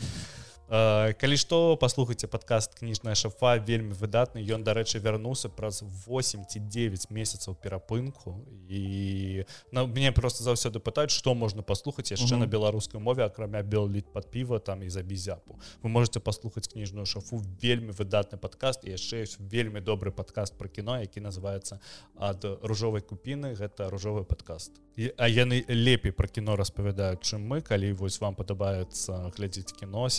[0.69, 7.09] калі што паслухайце падкаст кніжная шафа вельмі выдатны ён дарэчы вярнуўся праз 8 ці 9
[7.09, 8.37] месяцаў перапынку
[8.69, 12.45] і на мне просто заўсёды пытаюць што можна паслухаць яшчэ mm -hmm.
[12.45, 17.05] на беларускай мове акрамя белліт под піва там і за бізяпу вы можете паслухаць кніжную
[17.05, 21.79] шафу вельмі выдатны падкаст яшчэ ёсць вельмі добры падкаст про кіно які называется
[22.15, 24.71] ад ружовай купіны гэта ружовы падкаст
[25.17, 27.61] а яны лепей про кіно распавядаюць чым мы.
[27.61, 30.09] Калі вось вам падабаецца глядзець кіно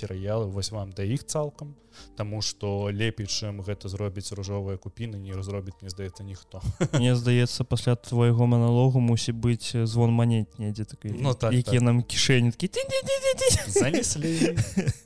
[0.41, 1.76] серыялы вось вам да іх цалкам
[2.16, 6.62] Таму что лепей чым гэта зробіць ружовыя купіны не разробіць не здаецца ніхто.
[6.93, 11.82] Мне здаецца пасля твайго маналогу мусіць быць звон манет недзе так ну, так, які так.
[11.82, 12.68] нам кішэнькі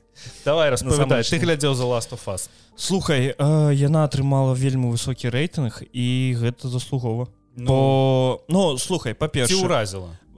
[0.45, 6.37] давай распавядай ты глядзеў за ласту фас слухай э, яна атрымала вельмі высокі рэйтынг і
[6.39, 7.29] гэта заслугова.
[7.57, 8.45] Ну, Бо...
[8.49, 9.55] ну слухай па-першы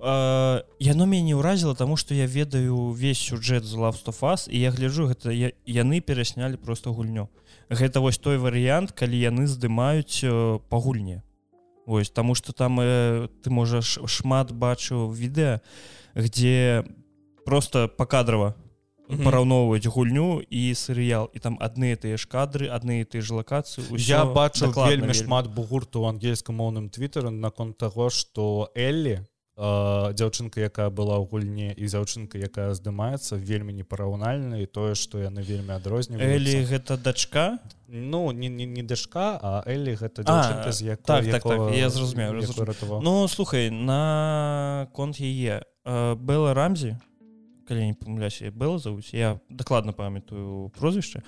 [0.07, 5.11] ўразіла яно мяне ўразіла таму што я ведаю увесь сюжэт з лавстофас і я гляджу
[5.11, 7.29] гэта я, яны пераснялі просто гульню.
[7.69, 10.23] Гэта вось той варыянт калі яны здымаюць
[10.71, 11.23] па гульне
[11.87, 15.61] Вось таму что там э, ты можаш шмат бачыў відэа
[16.15, 16.87] где
[17.45, 18.55] просто пакадрова
[19.11, 24.25] параўноўваць гульню і серыял і там адны тыя ж кадры адны ты ж лакацыі я
[24.25, 29.27] бачу вельмі шмат бугурту ў ангельскамоўным твиттеру наконт таго что Эллі
[29.57, 35.41] дзяўчынка якая была ў гульне і дзяўчынка якая здымаецца вельмі непараўнальна і тое што яны
[35.41, 37.57] вельмі адрознівалі гэта дачка?
[37.89, 41.89] Ну не не, не дачка а Эллі гэта а, з як так, так, так, я
[41.89, 42.37] зразумею
[43.01, 45.65] Ну слухай на конт яе.
[45.87, 47.01] Бла рамзі
[47.65, 51.25] калі не памыляюся было завуць я дакладна памятаю прозвішча.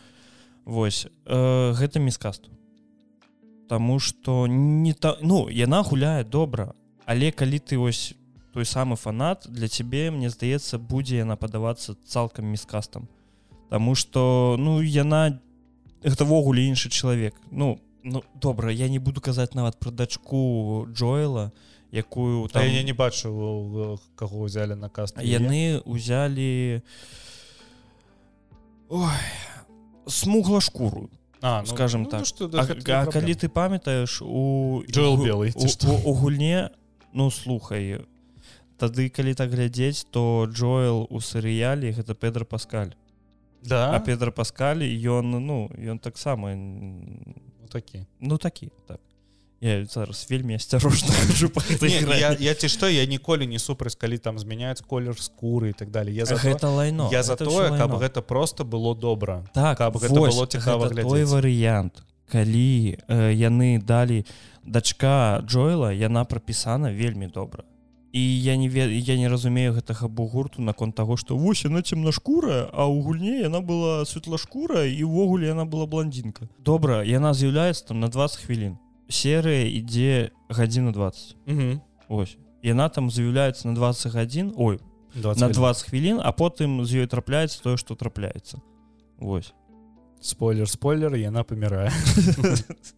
[0.69, 2.53] Вось э, гэта міскасту
[3.73, 6.77] Таму што не та ну яна гуляе добра
[7.09, 8.18] але калі ты вось
[8.59, 13.07] той самы фанат для цябе мне здаецца будзе яна падавацца цалкам міскастам
[13.71, 15.39] Таму што ну яна
[16.03, 21.53] гэтавогуле іншы чалавек ну ну добра я не буду казаць нават пра дачку Джоэла
[21.93, 22.67] якую там...
[22.67, 25.23] я не бачу каго ўзялі на каст.
[25.23, 26.83] Яны ўзялі
[30.11, 31.15] смугла шкуру
[31.47, 32.27] а, ну, скажем ну, так.
[32.43, 36.71] ну, а, а, калі ты памятаеш у белый у, у, у гульне
[37.15, 38.03] ну слухай
[38.79, 42.95] тады калі так глядзець то Джоэл у серыяле гэта Педро паскаль.
[43.63, 43.91] Да?
[43.95, 48.07] А Педро паскалі ён ну ён таксама ну, такі.
[48.21, 49.01] ну такі так.
[49.61, 51.11] Я зараз вельмі асцярожна
[52.39, 56.15] я ці што я ніколі не супраць калі там змяняюць колер скуры і так далее
[56.15, 60.15] я за гэта лайно я за тое каб гэта просто было добра так каб гэта
[60.15, 62.07] было цікава твой варыянт.
[62.29, 64.23] Калі э, яны далі
[64.63, 67.65] дачка Джоэла яна прапісана вельмі добра
[68.19, 72.67] і я не вед я не разумею гэтага бугурту наконт таго што вось яна цемнашкура
[72.73, 78.01] а ў гульне яна была светлашкура і ўвогуле яна была блондзінка добра яна з'яўляецца там
[78.01, 78.75] на 20 хвілін.
[79.09, 81.69] Серыя ідзе гадзіну 20 угу.
[82.09, 84.81] ось яна там з'яўляецца на 21 ой
[85.15, 88.59] 20 на 20 хвілін а потым з ёй трапляецца тое што трапляецца.
[89.23, 89.55] Ось
[90.21, 91.93] спойлер спойлер яна памірае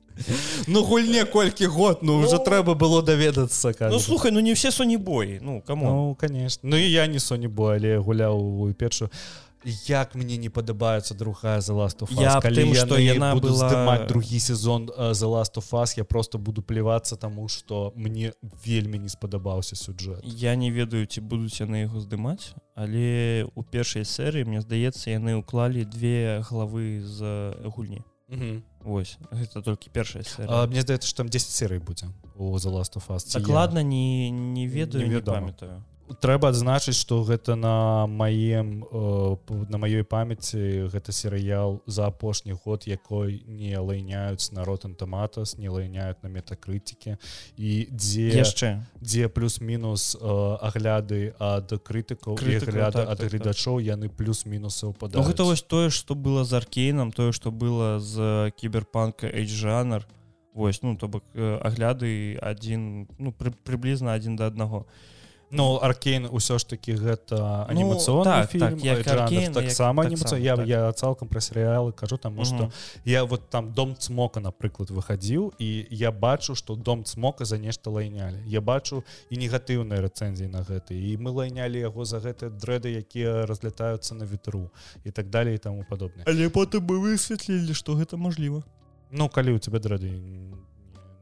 [0.67, 4.71] Ну гульне колькі год ну уже ну, трэба было даведацца ну, слухай ну не все
[4.71, 6.69] соні бой ну кому ну, конечно.
[6.69, 9.11] Ну і я не соні бой але гуляў у першую.
[9.11, 14.41] А як мне не падабаецца другая за last я тым что яна была здымаць другі
[14.41, 18.33] сезон за last фас я просто буду плевацца тому что мне
[18.65, 24.05] вельмі не спадабаўся сюджэт я не ведаю ці будуць яны яго здымаць але у першай
[24.05, 28.01] серыі мне здаецца яны ўклалі две главы з гульні.
[28.81, 30.23] Вось гэта толькі першая
[30.67, 32.07] мне здаецца што там 10 серый будзе
[32.37, 33.27] у The Last of Us.
[33.27, 35.41] Ці дакладна не не ведаю не Невядома.
[35.41, 35.83] памятаю
[36.19, 39.37] трэба адзначыць што гэта на маем э,
[39.71, 45.69] на маёй памяці гэта серыял за апошні год якой не лайняюць на ротан томатас не
[45.69, 47.17] лайняюць на метакрытыкі.
[47.57, 48.83] І дзе яшчэ.
[49.01, 50.27] дзе плюс-мінус э,
[50.61, 53.31] агляды ад крытыкаў і Крытыкаў, агляды так, ад так, так.
[53.31, 58.01] гледачоў яны плюс-мінусы Ну, ўпадаюць гэта вось тое што было з аркейнам тое што было
[58.01, 60.07] з кіберпанка жанр
[60.53, 64.87] Вось ну то бок э, агляды адзін ну пры, прыблізна адзін да аднаго
[65.51, 70.13] Ну аркейн усё ж таки гэта Ну, анімацыйны так, фільм так, як Аркейн, таксама так
[70.13, 70.29] анімацыйны.
[70.29, 70.67] само, я, так.
[70.67, 72.71] я цалкам пра серыялы кажу таму што
[73.05, 77.91] я вот там дом цмока напрыклад выхадзіў і я бачу што дом цмока за нешта
[77.91, 82.95] лайнялі я бачу і негатыўныя рэцэнзіі на гэты і мы лайнялі яго за гэты дрэды
[83.03, 84.71] якія разлятаюцца на ветру
[85.05, 88.63] і так далее і таму падобное але потым мы высветлілі што гэта можліва
[89.11, 90.15] Ну калі у тебя дрэды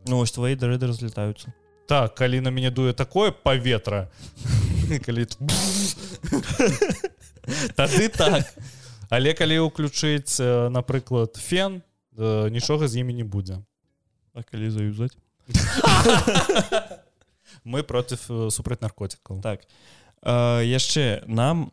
[0.06, 1.52] Ну вось твои дрэды разлетаюцца
[1.88, 4.12] так калі на мяне дуе такое паветра
[5.06, 5.24] калі
[7.78, 8.44] тады так.
[9.08, 10.36] Але калі ўключыць
[10.68, 11.80] напрыклад фен
[12.52, 13.64] нічога з імі не будзе
[14.36, 15.16] А калі заюзаць
[17.64, 18.20] мы против
[18.52, 19.64] супраць наркотикаў так.
[20.20, 21.72] А, яшчэ нам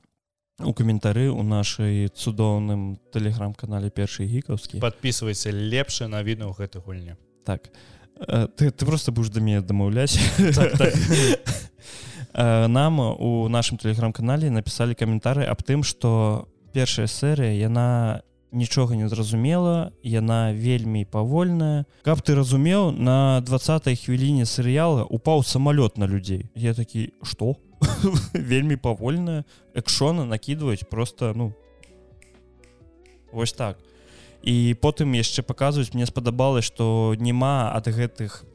[0.64, 7.68] у каментары у нашай цудоўным тэлеграм-канале першы гікаўскі подписывайся лепшы на відэо гэтай гульні так.
[7.68, 7.95] э,
[8.56, 10.18] ты ты просто будешь да мяне дамаўляць
[12.36, 19.08] Э, нам у нашым тэлеграм-канале напісалі каментары аб тым што першая серыя яна нічога не
[19.08, 26.52] зразумела яна вельмі павольная каб ты разумеў на 20 хвіліне серыяла упаў самалёт на людзей
[26.56, 27.56] я такі что?
[28.34, 31.56] Вельмі павольная экшона накидываюць просто ну
[33.32, 33.80] вось так
[34.46, 38.46] і потым яшчэ паказваюць мне спадабалось што няма ад гэтых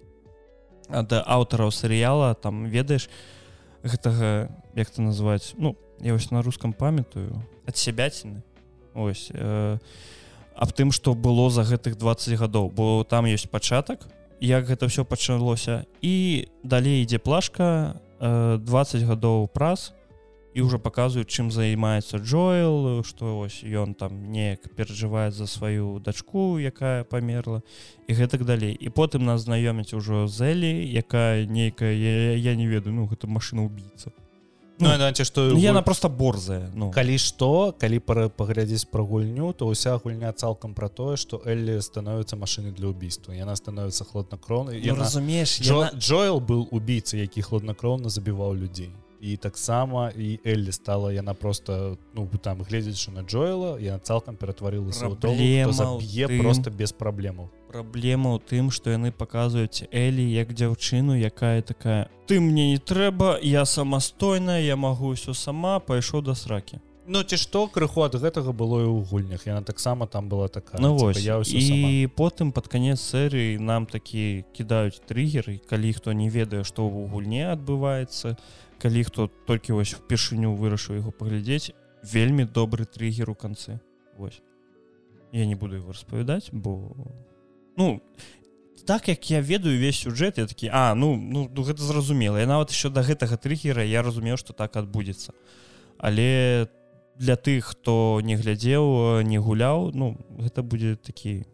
[0.89, 3.11] ад аўтараў серыяла там ведаеш
[3.83, 8.43] гэтага як то назваць ну я вось на рускам памятаю ад сябяціны.
[8.95, 9.79] Ось э,
[10.55, 14.07] аб тым што было за гэтых 20 гадоў бо там ёсць пачатак
[14.41, 19.93] як гэта все пачалося і далей ідзе плашка э, 20 гадоў праз
[20.55, 26.59] і ўжо паказваюць чым займаецца Джоэл што ось ён там неяк перажывае за сваю дачку
[26.59, 27.63] якая памерла
[28.09, 28.75] і гэтак далей.
[28.75, 33.65] І потым нас знаёміць ужо зелі якая нейкая я, я не ведаю ну гэта машина
[33.65, 34.11] убийца
[34.81, 36.91] Ну, Ну, иначе што яна просто борзая ну.
[36.91, 41.77] Калі што калі пара паглядзець пра гульню то ўся гульня цалкам пра тое што Эллі
[41.85, 45.93] становіцца машынай для убийства яна становіцца хладнакроўнай ну, разумееш Джо, яна...
[46.01, 48.89] Джоэл быў убійца які хладнакроўна забіваў людзей
[49.21, 55.09] і таксама і Эллі стала яна просто ну там гледзячы на Джоэла яна цалкам ператварылася
[55.11, 61.63] заб'е тым- просто без праблемаў праблема ў тым што яны паказваюць Элі як дзяўчыну якая
[61.63, 66.79] такая ты мне не трэба я самастойная я магу ўсё сама пайшоў да сракі.
[67.11, 69.43] Ну ці што крыху ад гэтага было і ў гульнях.
[69.47, 71.19] Яна таксама там была такая Ну типа, вось.
[71.19, 72.15] Я ўсё і сама.
[72.15, 77.51] потым под канец серыі нам такі кідаюць триггеры калі хто не ведае што ў гульне
[77.51, 78.37] адбываецца
[78.81, 81.77] калі хто толькі вось упершыню вырашыў яго паглядзець.
[82.03, 83.81] Вельмі добры триггер у канцы.
[84.17, 84.41] Вось.
[85.33, 86.97] Я не буду его распавядаць бо
[87.77, 88.03] ну
[88.87, 92.47] так як я ведаю весь сюжэт я такі а ну ну ну, гэта зразумела я
[92.47, 95.33] нават еще до гэтага триггера я разумеў что так адбудзецца.
[95.99, 96.69] Але
[97.17, 101.45] для тых хто не глядзеў не гуляў ну гэта будзе такі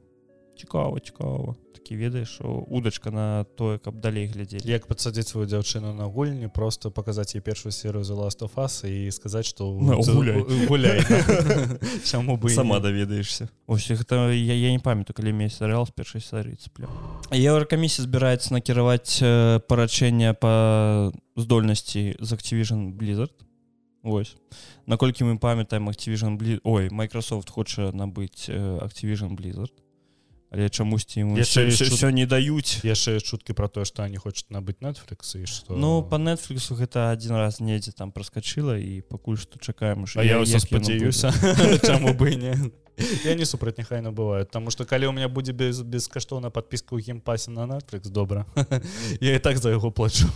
[0.57, 4.63] цікава цікава такі ведаеш удачка на тое каб далей глядзелі.
[4.65, 8.83] Як падсадзіць сваю дзяўчыну на гульні просто паказаць ей першую серыю за last of us
[8.83, 11.03] і сказаць что гуляй.
[12.05, 16.21] чаму бы сама даведаешься ось гэта я, я не памятаю калі мне серыал з першай
[16.21, 16.89] серыі цепля
[17.31, 19.23] еўракамісія збіраецца накіраваць
[19.69, 23.33] парачэнне па здольнасці з Activision Blizzard.
[24.03, 24.37] Вось.
[24.87, 26.61] Наколькі мы памятаем Activision Bli...
[26.65, 29.73] ой Microsoft хоча набыць Activision Blizzard
[30.51, 32.81] але чамусьці ему Яшчэ все не даюць.
[32.87, 37.11] Яшчэ чуткі про тое што они хочуць набыць Netflix і што Ну по Netflixу гэта
[37.11, 41.33] адзін раз недзе там праскачыла і пакуль што чакаем А я ўсё яно спадзяюся
[41.87, 42.55] чаму бы не.
[43.25, 47.03] Я не супраць няхай набываю Таму што калі у меня будзе без бескаштоўна подпіска ў
[47.03, 48.47] геймпасе на Netflix добра.
[49.21, 50.31] Я і так за яго плачу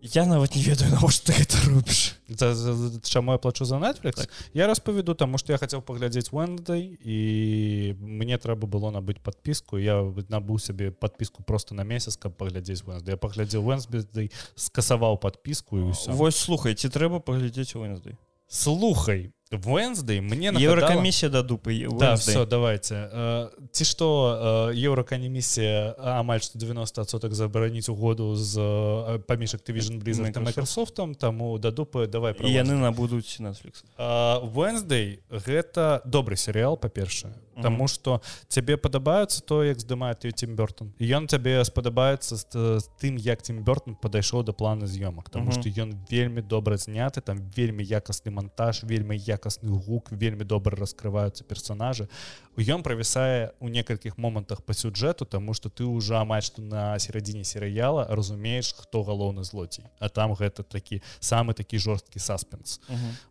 [0.00, 2.14] я нават не ведаю навошта ты гэта робіш.
[2.28, 4.14] За, за, за, чаму я плачу за Netflix?
[4.14, 4.30] Так.
[4.54, 10.02] я распавяду таму што я хацеў паглядзець Wednesday і мне трэба было набыць подпіску я
[10.28, 13.10] набыў сябе подпіску просто на месяц каб паглядзець Wednesday.
[13.10, 18.14] Я паглядзеў Wednesday скасаваў подпіску і ўсё Вось слухай ці трэба паглядзець Wednesday?
[18.46, 21.88] Слухай Wednesday мне нагадала- Еврокомиссия до дупы.
[21.98, 22.94] Да, все, давайте.
[22.94, 30.44] Э, Ці што еўраканемісія амаль што 90соток забараніць угоду з э, паміж Activision Blizzard і
[30.44, 30.98] Microsoft.
[30.98, 33.84] Microsoft таму да дупы давай І яны набудуць Netflix.
[33.98, 37.32] Wednesday гэта добры серыял па-першае.
[37.62, 42.84] Таму што цябе падабаецца то як здымае ты Тім Бёртон ён цябе спадабаецца з, з
[43.02, 47.42] тым як Тім Бёртон падайшоў да плана з'ёмак Таму што ён вельмі добра зняты там
[47.56, 52.10] вельмі якасны монтаж вельмі якасны гук вельмі добра раскрываюцца персонажы
[52.58, 57.46] ён правісае у некалькіх момантах па сюджэту тому что ты уже амаль што на серадзіне
[57.46, 62.80] серыяла разумееш хто галоўны злоцей а там гэта такі самы такі жорсткі саспенс.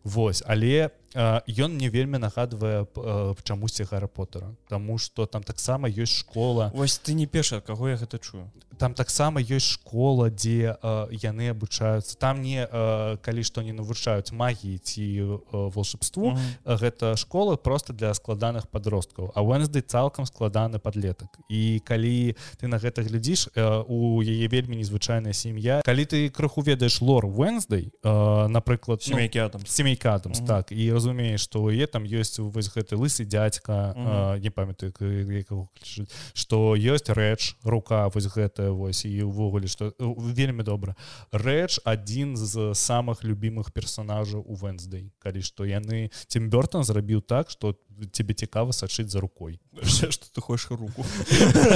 [0.04, 0.42] Вось.
[0.46, 4.54] Але ён мне вельмі нагадвае э, чамусьці Гарра поттера.
[4.68, 6.70] Таму что там таксама ёсць школа.
[6.74, 11.06] Вось ты не першы ад каго я гэта чую там таксама ёсць школа дзе э,
[11.22, 15.38] яны абучаюцца там не э, калі што не навучаюць магіі ці э,
[15.74, 16.78] волшебству Мгм.
[16.78, 22.78] гэта школа просто для складаных подросткаў а Wednesday цалкам складаны подлетак і калі ты на
[22.78, 28.46] гэта глядзіш э, у яе вельмі незвычайная сям'я калі ты крыху ведаеш лор Wednesday э,
[28.48, 29.70] напрыклад ну, Сямейкі Адамс.
[29.70, 30.46] семейка Мгм.
[30.46, 34.40] так і разумееш што яе там ёсць вось гэты лысы дзядзька Мгм.
[34.42, 39.90] не памятаю к- якого клічуць, што ёсць рэч рука вось гэтая вось і увогуле што
[39.90, 40.96] э, вельмі добра
[41.32, 47.50] рэч адзін з самых любімых персонажаў у Wednesday калі што яны Тім Бёртон зрабіў так
[47.50, 47.74] што
[48.12, 49.58] тебе цікава сачыць за рукой.
[49.82, 51.04] Что ты хочешь руку?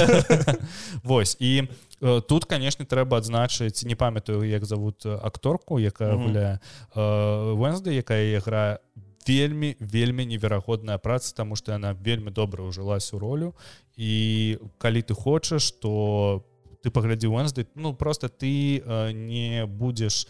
[1.03, 1.67] Вось і
[2.01, 6.23] э, тут канешне трэба адзначыць не памятаю як завут э, акторку якая Мгм.
[6.23, 6.59] гуляе
[6.95, 8.79] Венсда якая іграе
[9.27, 13.55] вельмі вельмі неверагодная праца таму што яна вельмі добра ўжылась у ролю.
[13.95, 16.43] І калі ты хочаш то
[16.83, 20.27] ты паглядзі Венсды ну просто ты э, не будзеш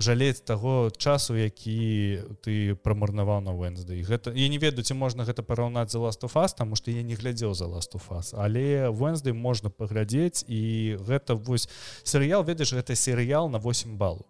[0.00, 5.46] жалець таго часу які ты прамарнаваў на Wednesday гэта я не ведаю ці можна гэта
[5.46, 8.34] параўнаць за last of us тому что я не глядзеў за last of us.
[8.34, 11.68] Але Wednesday можна паглядзець і гэта вось
[12.02, 14.26] серыял ведаеш гэта серыял на 8 балу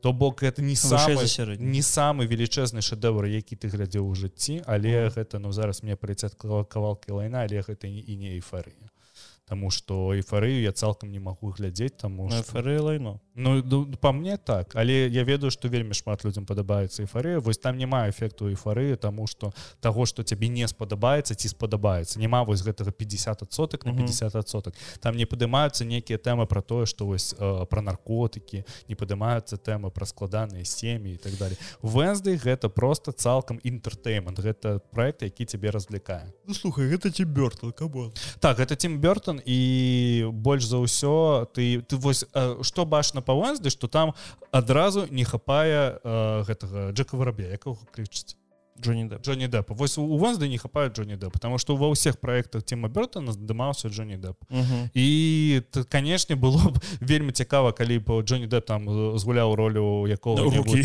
[0.00, 1.26] то бок это не самы
[1.58, 6.34] не самы велічэзны шэдэвр які ты глядзеў у жыцці але гэта ну зараз мне прыцяць
[6.34, 8.90] кавалкі лайна але гэта і не эйфарыя
[9.50, 13.18] Таму што эйфарыю я цалкам не магу глядзець таму што- лайно.
[13.34, 14.76] Ну ну, па мне так.
[14.76, 19.26] Але я ведаю што вельмі шмат людзям падабаецца эйфарыя вось там няма эфекту эйфарыі таму
[19.26, 22.18] што таго што цябе не спадабаецца ці спадабаецца.
[22.20, 24.06] Няма вось гэтага 50 соток на Мгм.
[24.06, 28.94] 50 соток там не падымаюцца нейкія тэмы пра тое што вось э, пра наркотыкі не
[28.94, 34.38] падымаюцца тэмы пра складаныя сем'і і так далее Wednesday гэта просто цалкам інтэртэймент.
[34.38, 36.32] Гэта проект які цябе развлекае.
[36.46, 41.82] Ну слухай гэта ці бёртл кабо так это Тим Бёртон і больш за ўсё ты
[41.82, 44.14] ты вось э, што бачна па Wednesday што там
[44.50, 48.39] адразу не хапае э, гэтага Джека варабя якога клічыць
[48.80, 52.16] Джонни Депп Джонни Деппа вось у Wednesday не хапае Джонни Депп потому что ва ўсіх
[52.20, 54.90] праектах Тима Бёртона здымаўся Джонни Депп Мгм.
[54.94, 58.84] і т- канешне было б вельмі цікава калі б Джонни Депп там
[59.18, 60.84] згуляў ролю якого Рукі.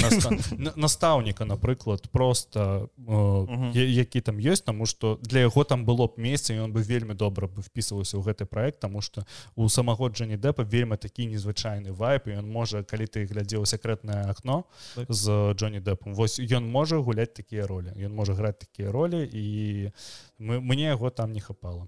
[0.75, 6.13] настаўніка напрыклад просто э, я- які там ёсць тому что для яго там было б
[6.17, 9.25] месца і он бы вельмі добра бы впісваўся ў гэты проект тому что
[9.55, 14.25] у самого Джонни Деппа вельмі такі незвычайны вайп і ён можа калі ты глядзеў секретнае
[14.29, 14.63] акно
[14.95, 15.05] Так.
[15.13, 19.91] з Джонни Деппом вось ён можа гуляць такія ролі ён можа граць такія ролі і
[20.39, 21.87] мы мне яго там не хапала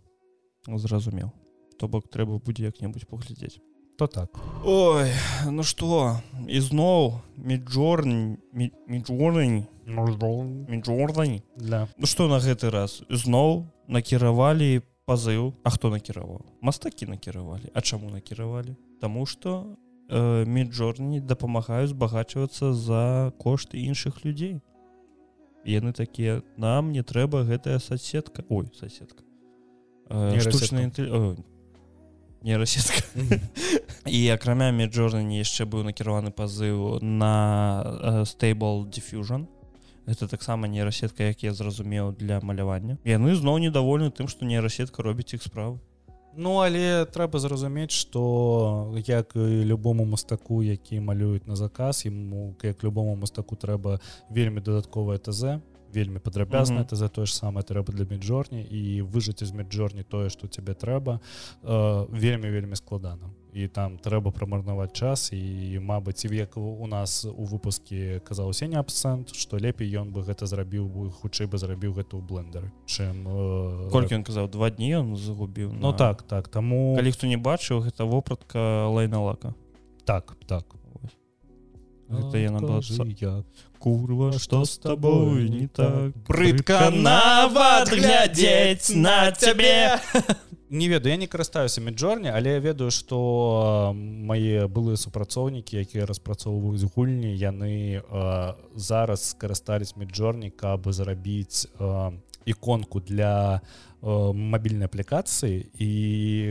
[0.68, 1.32] зразумеў
[1.80, 3.58] то бок трэба будзе як-небудзь паглядзець
[3.98, 4.30] то так.
[4.64, 5.10] Ой
[5.50, 9.66] ну што ізноў міджорн міджорнень
[10.68, 13.02] міджорнень для Ну што на гэты раз?
[13.10, 15.56] Зноў накіравалі пазыў.
[15.64, 16.46] А хто накіраваў?
[16.62, 17.72] Мастакі накіравалі.
[17.74, 18.76] А чаму накіравалі?
[19.02, 19.78] Таму што
[20.10, 24.62] э, міджорні дапамагаюць збагачвацца за кошты іншых людзей
[25.68, 29.24] яны такія нам не трэба гэтая соцсетка ой соседка.
[30.10, 30.58] Нейрасетка.
[30.58, 31.36] штучная
[32.42, 33.04] нейрасетка.
[34.06, 39.48] І акрамя міджорні яшчэ быў накіраваны пазыў на э, stable diffusion.
[40.08, 42.98] Это таксама нейрасетка як я зразумеў для малявання.
[43.04, 45.80] Яны зноў недовольны тым што нейрасетка робіць іх справы
[46.38, 53.16] Ну але трэба зразумець што як любому мастаку які малююць на заказ ему як любому
[53.16, 53.98] мастаку трэба
[54.30, 55.58] вельмі дадатковае ТЗ
[55.94, 60.30] вельмі падрабязна это за тое ж самае трэба для міджорні і выжыць з міджорні тое
[60.30, 61.20] што цябе трэба
[61.64, 65.34] э, вельмі вельмі складана і там трэба прамарнаваць час.
[65.34, 70.46] І Мабыць як у нас у выпуске казаў сеня абсент што лепей ён бы гэта
[70.46, 74.50] зрабіў бы хутчэй бы зрабіў гэта ў блендеры чым э, колькі ён казаў?
[74.54, 79.22] Два дні ён загубіў Ну так так таму калі хто не бачыў гэта вопратка лайна
[79.24, 79.56] лака.
[80.06, 80.78] Так так.
[82.08, 83.46] Гэта яна была Скажи, са- як
[83.80, 86.14] курва что с тобой не так?
[86.14, 86.18] так?
[86.28, 90.00] брыдка нават глядзець на цябе
[90.70, 96.92] не ведаю я не карыстаюся міджорні але я ведаю што мае былыя супрацоўнікі якія распрацоўваюць
[96.96, 102.12] гульні яны а, зараз скарыстались міджорні каб зарабіць а,
[102.46, 103.62] іконку для
[104.02, 105.92] а, мабільнай аплікацыі і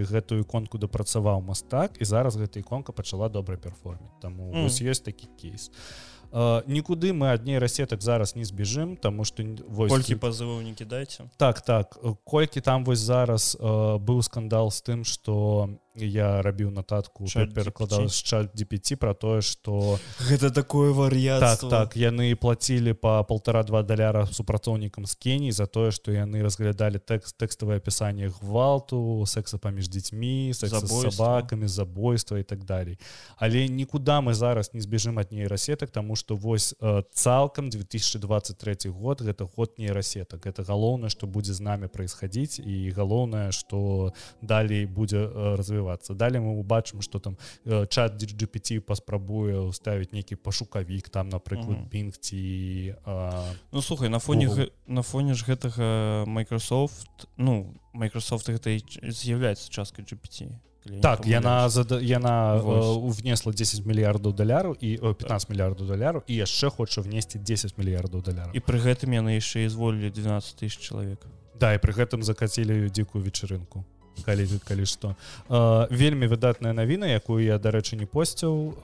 [0.09, 4.67] гэтую іконку дапрацаваў мастак і зараз гэта іконка пачала добра перформіць таму Мгм.
[4.67, 4.91] mm.
[4.91, 6.16] ёсць такі кейс А,
[6.69, 11.31] нікуды мы ад нейрасетак зараз не збежым таму што н- вось колькі пазываў не кідайце
[11.37, 16.71] так так э, колькі там вось зараз э, быў скандал з тым что я рабіў
[16.71, 22.93] нататку перакладаў з чат DPT про тое что гэта такое так вар'ятство так яны плацілі
[22.93, 29.25] по полтора-два даляра супрацоўнікам з Кеніі за тое что яны разглядалі тэкст тэкставае апісанне гвалту
[29.27, 32.99] секса паміж дзецьмі сабакамі забойства і так далей.
[33.37, 39.21] Але нікуда мы зараз не збежым ад нейрасетак тому что вось э, цалкам 2023 год
[39.21, 40.47] гэта год нейрасетак.
[40.47, 45.57] Это галоўнае что будзе з намі происходить і галоўнае что далей будзе э,
[45.87, 51.79] развівацца далей мы убачым что там э, чат GPT паспрабуе уставіць нейкі пашукавік там напрыклад
[51.79, 51.89] Мгм.
[51.91, 58.49] Bing ці э, Ну слухай на фоне гэ- на фоне ж гэтага Microsoft ну Microsoft
[58.51, 60.49] гэта з'яўляецца часткай GPT
[61.03, 62.85] так яна зада, яна Вось.
[63.19, 67.79] э, внесла 10 мільярдаў даляраў і о, 15 мільярдаў даляраў і яшчэ хоча внесці 10
[67.79, 71.27] мільярдаў даляраў і пры гэтым яны яшчэ і зволілі 12 тысяч чалавек
[71.59, 73.85] Да і пры гэтым закацілі дзікую вечарынку
[74.25, 75.17] калі калі што.
[75.49, 78.75] Э, вельмі выдатная навіна якую я дарэчы не посціў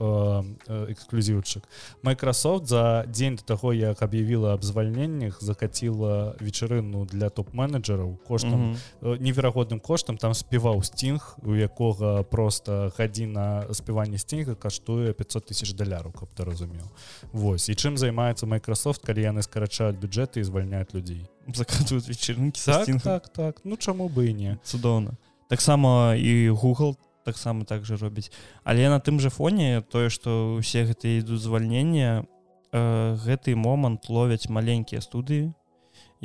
[0.89, 1.63] эксклюзіўчык.
[2.03, 8.77] Microsoft за дзень до таго як аб'явіла аб звальненнях закаціла вечарыну для топ-менеджераў коштам Мгм.
[9.01, 10.17] э, неверагодным коштам.
[10.17, 16.43] Там спеваў сцінг у якога просто гадзіна спявання сцінга каштуе 500 тысяч даляраў каб ты
[16.45, 16.87] разумеў.
[17.31, 21.25] Вось і чым займаецца Microsoft калі яны скарачаюць бюджэты і звальняюць людзей?
[21.47, 23.61] Закатывают вечеринки так, так так.
[23.63, 24.57] Ну чаму бы і не.
[24.63, 25.17] Цудоўна
[25.53, 28.31] таксама і Google таксама так же робіць.
[28.63, 32.25] Але на тым же фоне тое что усе гэтыя ідуць звальнення
[32.73, 35.53] э, гэты момант ловяць маленькія студыі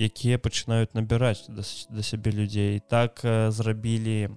[0.00, 1.60] якія пачынаюць набіраць да,
[1.90, 2.80] да сябе людзей.
[2.88, 4.32] Так э, зрабілі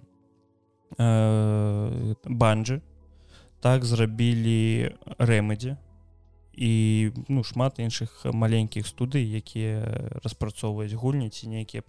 [0.99, 2.81] э, банджы
[3.63, 4.91] так зрабілі
[5.23, 5.77] рэмедзе
[6.53, 11.81] і ну шмат іншых маленькіх студый якія распрацоўваюць гульні ці нейкія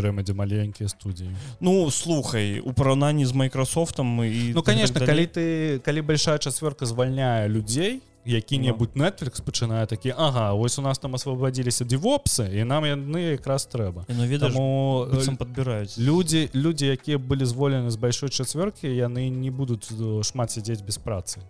[0.00, 5.06] рэмедзе маленькія студіі Ну слухай у параўнанні з майкрасофтом мы і Ну так конечно далей.
[5.06, 10.98] калі ты калі большая чацвёрка звальняе людзей які-небудзь Netflix пачынае такі Ага вось у нас
[10.98, 15.98] там асвабадзіліся дзівопсы і нам яны якраз трэба ну ведаеш Таму э, быццам падбіраюць.
[15.98, 20.98] людзі людзі якія былі зволены з большой чацвёркі яны не будуць э, шмат сядзець без
[20.98, 21.40] працы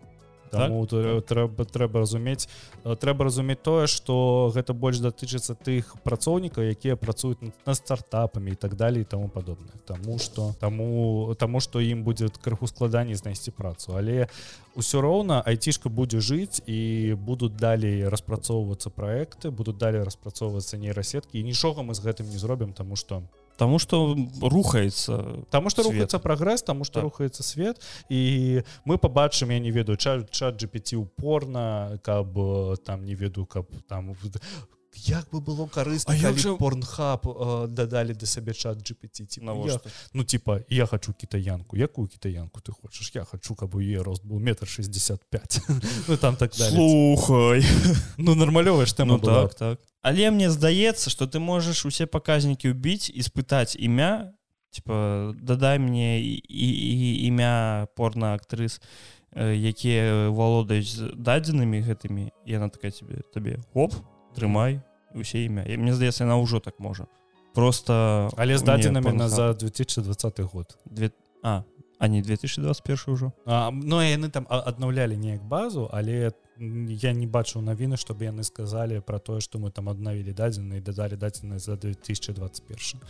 [0.52, 1.24] Таму так?
[1.24, 2.46] трэба трэба разумець
[2.84, 8.76] трэба разумець тое што гэта больш датычыцца тых працоўнікаў якія працуюць над- стартапамі і так
[8.76, 13.96] далее і таму падобное Таму што таму таму што ім будзе крыху складаней знайсці працу.
[13.96, 14.28] Але
[14.76, 21.40] ўсё роўна айцішка будзе жыць і будуць далей распрацоўвацца праекты будуць далей распрацоўвацца нейрасеткі.
[21.40, 23.22] І нічога мы з гэтым не зробім таму што
[23.56, 27.04] Таму што рухаецца Таму што рухаецца прагрэс таму што Так.
[27.04, 32.32] рухаецца свет і мы побачым я не ведаю чат чат GPT упорна каб
[32.84, 34.14] там не веду каб там
[34.94, 39.90] як бы было карысна як жа- порнхаб э, дадалі да сабе чат GPT я, навошта?
[40.12, 44.24] ну типа я хочу кітаянку якую кітаянку ты хочаш я хочу каб у е рост
[44.24, 45.60] был метр 65
[46.08, 47.64] ну там так слухай.
[48.18, 52.74] Ну нармалёвая ж тэма ну так так але мне здаецца что ты можаш усе паказнікі
[52.74, 54.34] ўбіць і спытаць імя
[54.74, 58.82] типа дадай мне і, і, і імя порна актрыс
[59.32, 63.94] э, якія валодаюць дадзенымі гэтымі яна такая тебе табе оп
[64.34, 64.82] трымай
[65.14, 67.06] усе імя і мне здаецца яна ўжо так можа.
[67.54, 70.78] Просто але з дадзенымі на за 2020 год.
[70.86, 71.62] Две а
[71.98, 76.32] а не 2021 ўжо А, ну яны там аднаўлялі неяк базу але
[76.62, 80.80] я не бачыў навіны чтобы яны сказалі про тое что мы там аднавілі дадзены і
[80.80, 83.02] дадалі дадзены за 2021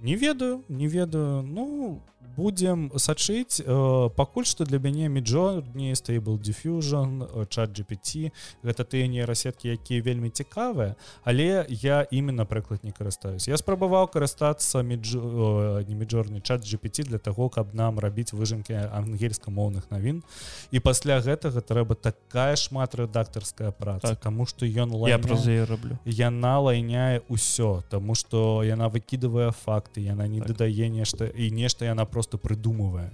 [0.00, 1.42] не ведаю не ведаю.
[1.42, 2.02] Ну
[2.36, 8.30] будем сачыць э, пакуль что для мяне міджо не стейбл diffusion чат GPT
[8.62, 10.94] гэта тыя нейрасеткі якія вельмі цікавыя
[11.24, 17.02] але я імі напрыклад не карыстаюсь я спрабаваў карыстацца міджо э, не міджорны чат GPT
[17.10, 20.22] для того каб нам рабіць выжымкі ангельскамоўных навін.
[20.70, 24.20] І пасля гэтага трэба такая шмат рэдактарская праца Так.
[24.20, 25.98] тому что ён я лайняе- праз раблю.
[26.04, 29.50] Яна лайняе ўсё тому что яна выкідывае
[29.88, 30.48] факты яна не Так.
[30.48, 33.10] дадае нешта і нешта яна просто прыдумывае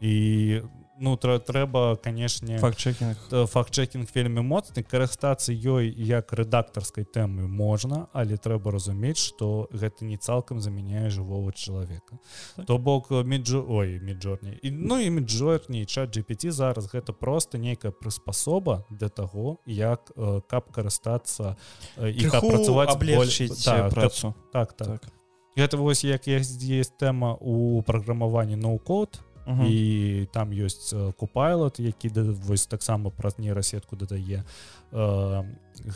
[0.00, 0.62] і
[0.98, 8.36] ну тра, трэба канешне факт-чекінг факт-чекінг вельмі моцны карыстацца ёй як рэдактарскай тэмы можна але
[8.36, 12.16] трэба разумець што гэта не цалкам замяняе жывого чалавека
[12.56, 12.66] Так.
[12.66, 17.92] то бок міджо ой міджорні і ну і міджорні чат GPT зараз гэта просто нейкая
[17.92, 21.56] прыспасоба для таго як э, каб карыстацца
[21.96, 25.12] э, і каб працаваць аблегчыць боль- так, працу так так, так так.
[25.56, 32.10] Гэта вось як есть есть тэма у праграмаванні ноу-код і там ёсць э, купайлот які
[32.10, 34.44] да- вось таксама праз нейрасетку дадае
[34.92, 35.44] э,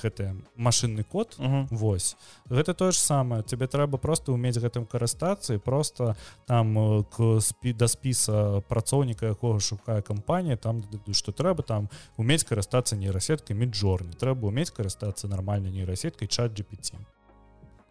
[0.02, 1.34] гэты машынны код.
[1.38, 1.66] Мгм.
[1.70, 2.16] Вось
[2.48, 6.16] гэта тое ж самае тебе трэба просто уметь гэтым карыстацца і просто
[6.46, 10.82] там э, к спі да спіса працоўніка якога шукае кампанія там
[11.12, 16.94] што трэба там уметь карыстацца нейрасеткай міджорні трэба уметь карыстацца нармальнай нейрасеткай чат GPT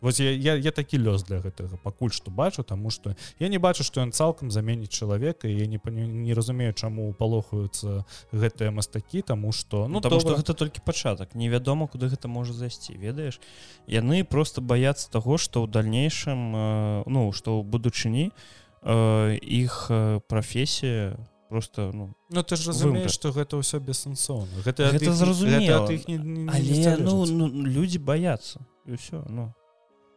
[0.01, 3.57] Вось я, я, я такі лёс для гэтага пакуль што бачу таму што я не
[3.59, 9.21] бачу што ён цалкам заменіць чалавека я не пані- не разумею чаму палохаюцца гэтыя мастакі
[9.21, 10.35] таму што ну потому добра.
[10.35, 11.35] что гэта толькі пачатак.
[11.35, 13.39] Невядома куды гэта можа зайсці ведаеш?
[13.87, 18.31] Яны просто баяцца таго что ў дальнейшем э, ну что ў будучыні
[18.83, 21.17] э, іх э, прафесія
[21.49, 24.63] просто ну Ну ты ж разумееш што гэта ўсё бессэнсоўна.
[24.63, 25.91] Гэта Гэта не- зразумела.
[25.91, 29.51] іх не, не, не але ну, ну людзі баяцца ўсё ну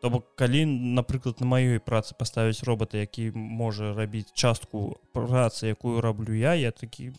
[0.03, 0.67] То бок калі
[0.99, 6.75] напрыклад на маёй працы паставіць робота які можа рабіць частку працы якую раблю я я
[6.75, 7.13] такі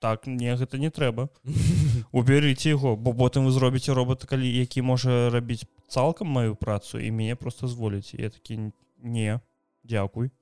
[0.00, 1.28] так мне гэта не трэба.
[2.12, 7.12] Уберыце яго бо потым вы зробіце робота калі які можа рабіць цалкам маю працу і
[7.12, 8.72] мяне просто зволіць я такі
[9.04, 9.40] не
[9.84, 10.32] дзякуй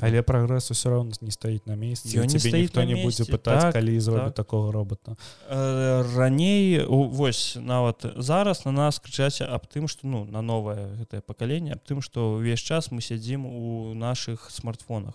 [0.00, 3.24] але прагрэс усё роўно не стаіць на месцы Ён не стаіць ніхто на не будзе
[3.24, 4.02] пытаць Так, калі так.
[4.02, 5.16] зробіць такого робота
[5.48, 11.20] Э, раней вось нават зараз на нас крычаць аб тым што ну на новае гэтае
[11.20, 15.14] пакаленне аб тым што ўвесь час мы сядзім у наших смартфонах.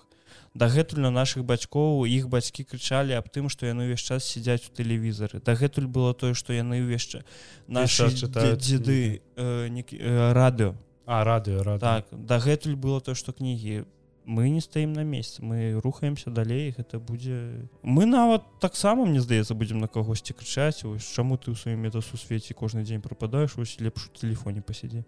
[0.54, 4.74] Дагэтуль на наших бацькоў іх бацькі крычалі аб тым што яны ўвесь час сядзяць у
[4.74, 5.42] тэлевізары.
[5.44, 10.76] Дагэтуль было тое што яны ўвесь час чытаюць дзеды э, э, радыё.
[11.06, 13.86] А радыё рад так дагэтуль было то што кнігі
[14.30, 19.58] мы не стаім на месяц мы рухаемся далей гэта будзе мы нават таксама мне здаецца
[19.58, 24.14] будзем на кагосьці крычаць ось чаму ты ў сваім метасусвеце кожны дзень прападаеш ось лепш
[24.14, 25.02] у телефоне пасядзі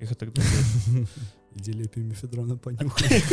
[0.00, 1.08] і гэтак далей.
[1.56, 3.24] ідзе лепей мефедрона панюхай.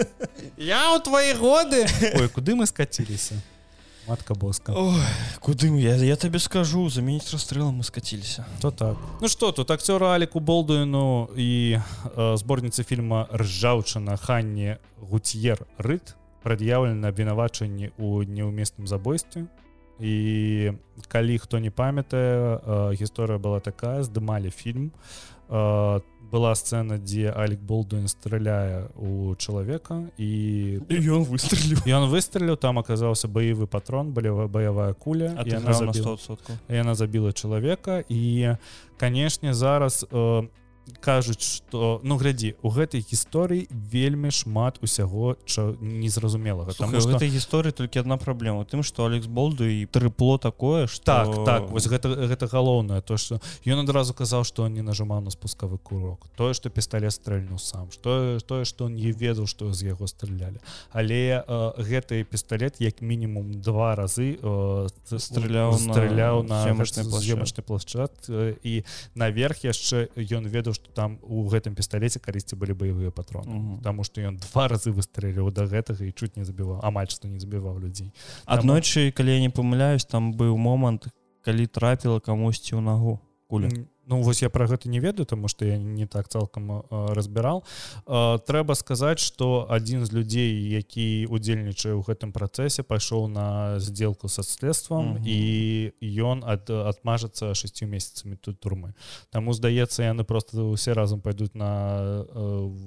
[0.56, 1.86] Я у твои годы!
[2.16, 3.36] Ой куды мы скаціліся
[4.08, 4.72] матка боска.
[4.76, 5.00] Ой,
[5.40, 8.96] куды мы я, я табе скажу заменіць расстрэлам мы скаціліся то так?
[9.20, 17.08] Ну что тут акцёра аліку болдуіну і э, зборніцы фільма ржаўчына ханне гуцьер рыт прад'яўлена
[17.08, 19.46] абвінавачанні ў неўместным забойстве.
[20.00, 20.72] І
[21.08, 24.92] калі хто не памятае э, гісторыя была такая здымалі фільм
[25.50, 26.00] э,
[26.30, 33.26] была сцэна дзе алік болдуін страляе у чалавека і ён выстреліў ён выстреліў там аказаўся
[33.26, 38.54] баявы патрон балева баявая куля яна на забіла 100% яна забіла чалавека і
[38.96, 40.46] канешне зараз э,
[41.00, 47.30] кажуць что ну глядзі у гэтай гісторыі вельмі шмат усяго ча незразумелага у что гэтай
[47.30, 51.86] гісторыі толькі одна праблема тым што алекс болду і трыпло такое што так так вось
[51.86, 56.26] гэта гэта галоўнае то что ён адразу казаў что он не нажимаў на спускавы курок
[56.36, 60.60] тое что пісталет стрэльнуў сам что тое что он не ведаў что з яго стралялі
[60.90, 64.88] але э, гэты пісталет як мінімум два разы э,
[65.18, 67.22] Страляў на страляў на гэты плашчат.
[67.22, 68.84] з'ёмачны плашчат э, і
[69.14, 73.80] наверх яшчэ ён ведаў что там у гэтым пісталеце калісьці былі баявыя патроны.
[73.82, 76.80] Таму што ён два разы выстрэліў да гэтага і чуць не забіваў.
[76.82, 78.12] Амаль што не забіваў людзей.
[78.46, 81.08] Аднойчы калі я не памыляюсь там быў момант
[81.44, 83.70] калі трапіла камусьці ў нагу куля
[84.10, 87.62] Ну вось я про гэта не ведаю тому что я не так цалкам разбірал
[88.06, 90.50] э, трэба сказаць что адзін з людзей
[90.82, 95.22] які удзельнічае ў гэтым працэсе пайшоў на сделку са следствам Мгм.
[95.22, 95.38] і
[96.26, 98.94] ён ад адмажацца шестю месяцамі тут турмы
[99.30, 102.26] Таму здаецца яны просто усе разам пойдуць на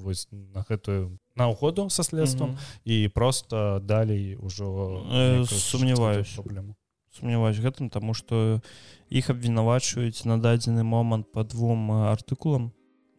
[0.03, 2.59] вось на гэтую на уходу са следствам Мгм.
[2.85, 6.35] і просто далей ўжо Э, нейкую сумняваюсь.
[6.35, 6.75] праблему
[7.13, 8.61] сумняваюсь гэтым таму што
[9.09, 12.71] іх абвінавачваюць на дадзены момант по двум э, артыкулам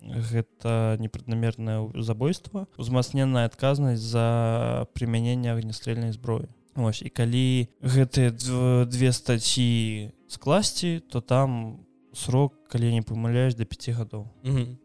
[0.05, 9.13] гэта непраднамернае забойство узмацненная адказнасць за прымяненне агнестрэльнай зброі Вось і калі гэтыя дв- две
[9.13, 11.79] статьі скласці то там
[12.15, 14.29] срок калі не памыляюсь до 5 гадоў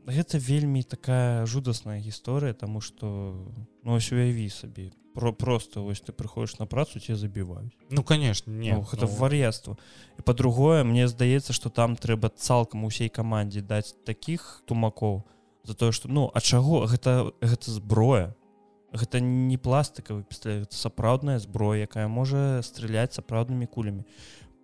[0.06, 3.52] гэта вельмі такая жудасная гісторыя тому что
[3.84, 8.52] ну ось уяві сабе про просто вось ты прыходишь на працу тебе забіваюць Ну конечно
[8.52, 9.78] не ну, гэта ну, вар'яцтва
[10.18, 15.24] і по-другое мне здаецца что там трэба цалкам усей камандзе даць таких тумакоў
[15.64, 18.36] за тое что ну а чаго гэта гэта зброя.
[18.92, 24.04] Гэта не пластикавы пістолет сапраўдная зброя якая можа страляць сапраўднымі кулямі.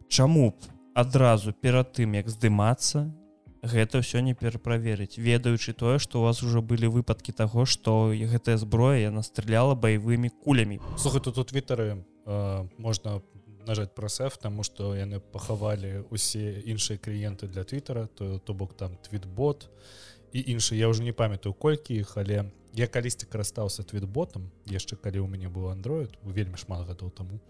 [0.09, 0.55] Чаму
[0.95, 3.11] адразу перад тым як здымацца
[3.59, 5.19] гэта ўсё не пераправерыць.
[5.19, 10.31] Ведаючы тое што у вас уже былі выпадкі таго што гэтая зброя яна стреляла баявымі
[10.31, 10.79] кулямі.
[10.97, 13.21] Слухай тут у твиттары э, можна
[13.67, 18.77] нажаць про сэф тому что яны пахавалі усе іншыя кліенты для твиттера то то бок
[18.77, 19.69] там твитбот
[20.31, 20.75] і іншы.
[20.75, 25.51] Я уже не памятаю колькі іх але я калісьці карыстаўся твитботом яшчэ калі у мяне
[25.51, 27.41] быў android вельмі шмат гадоў таму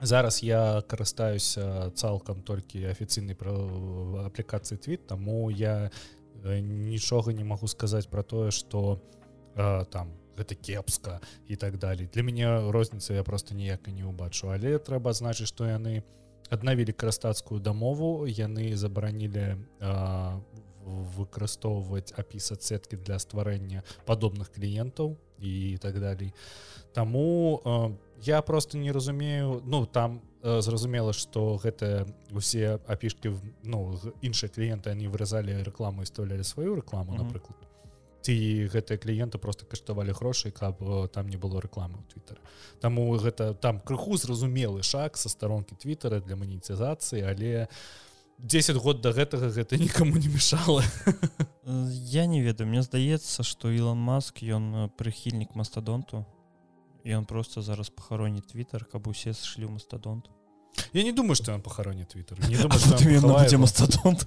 [0.00, 3.52] зараз я карыстаюся цалкам толькі афіцыйнай пра
[4.26, 5.90] аплікацыі твит таму я
[6.44, 9.00] нічога не магу сказаць про тое что
[9.56, 12.08] там гэта кепска і так далей.
[12.12, 14.52] Для мяне розніца я просто ніяк не ўбачу.
[14.52, 16.04] Але трэба значыць што яны
[16.52, 19.56] аднавілі карыстацкую дамову яны забаранілі
[20.86, 26.32] выкарыстоўваць апісаць сеткі для стварэння падобных кліентаў і так далей.
[26.92, 33.32] Таму я просто не разумею ну там зразумела что гэта усе апішки
[33.62, 37.24] ну іншыя кліенты они выразалі рекламу і ставлялі сваю рекламу mm -hmm.
[37.24, 37.56] напрыклад.
[38.20, 40.76] Ці гэтыя кліенты просто каштавалі грошай каб
[41.12, 42.40] там не было рекламы твиттер
[42.80, 47.68] Таму гэта там крыху зразумелы шаг со старонкі твиттера для манетызацыі але
[48.38, 50.82] 10 год до гэтага гэта нікому не мешала.
[51.64, 52.68] Я не ведаю.
[52.68, 56.26] Мне здаецца что Ілон маск ён прыхільнік мастадонту
[57.14, 60.30] он просто зараз пахароніць твиттер каб усе сышлі мастадонт
[60.92, 62.38] Я не думаю что он пахароніць твиттер.
[63.58, 64.26] Мастадонт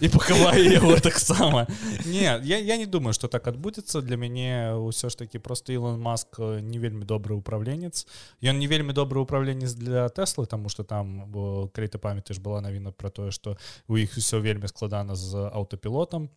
[0.00, 1.66] і пахавае яго таксама
[2.06, 6.00] не я, я не думаю что так адбудзецца для мяне ўсё ж таки просто Ілон
[6.00, 8.06] маск не вельмі добры ўправленец
[8.40, 11.28] ён не вельмі добры ўправленец для тэслы тому что там
[11.72, 13.56] калі ты памятаеш была навіна про тое что
[13.88, 16.30] у іх усё вельмі складана з аўтапілотам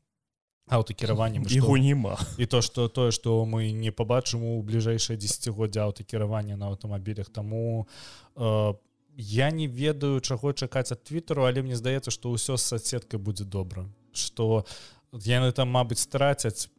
[0.67, 6.57] аўтакіраваннем яго няма і то что тое что мы не побачым у бліжэйшае десятгоддзя аўтакіравання
[6.57, 7.87] на аўтамабілях тому
[8.35, 8.73] э,
[9.17, 13.43] я не ведаю чаго чакаць ад твиттеру але мне здаецца что ўсё з соцсеткай будзе
[13.43, 14.65] добра что
[15.11, 16.69] яны там мабыць страцяць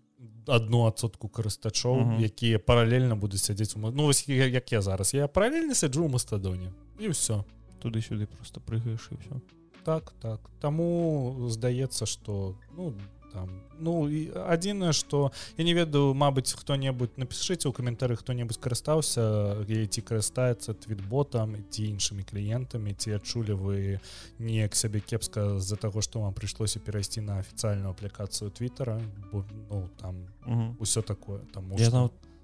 [0.46, 2.24] одну адсотку карыстачоў mm -hmm.
[2.24, 5.14] якія паралельна будуць сядзець у ну вось як я зараз.
[5.14, 7.44] Я паралельна сяджу ў мастадоне і ўсё
[7.82, 9.40] туды-сюды просто прыгаеш і все
[9.84, 10.40] так так.
[10.60, 12.94] Таму здаецца что ну
[13.34, 13.50] там.
[13.78, 14.06] Ну
[14.46, 21.58] адзінае что я не ведаю Мабыць хто-небудзь напішыце ў каментары хто-небудзь карыстаўся ці карыстаецца твитботам
[21.74, 23.98] ці іншымі кліентамі ці адчулі вы
[24.38, 29.02] неяк сябе кепска з-за таго што вам прыйшлося перайсці на афіцыяльную аплікацыю твиттера
[29.32, 30.30] ну там
[30.78, 31.74] ўсё такое там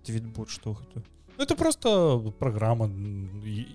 [0.02, 1.06] твитбот что гэта
[1.40, 2.84] Ну, это просто программа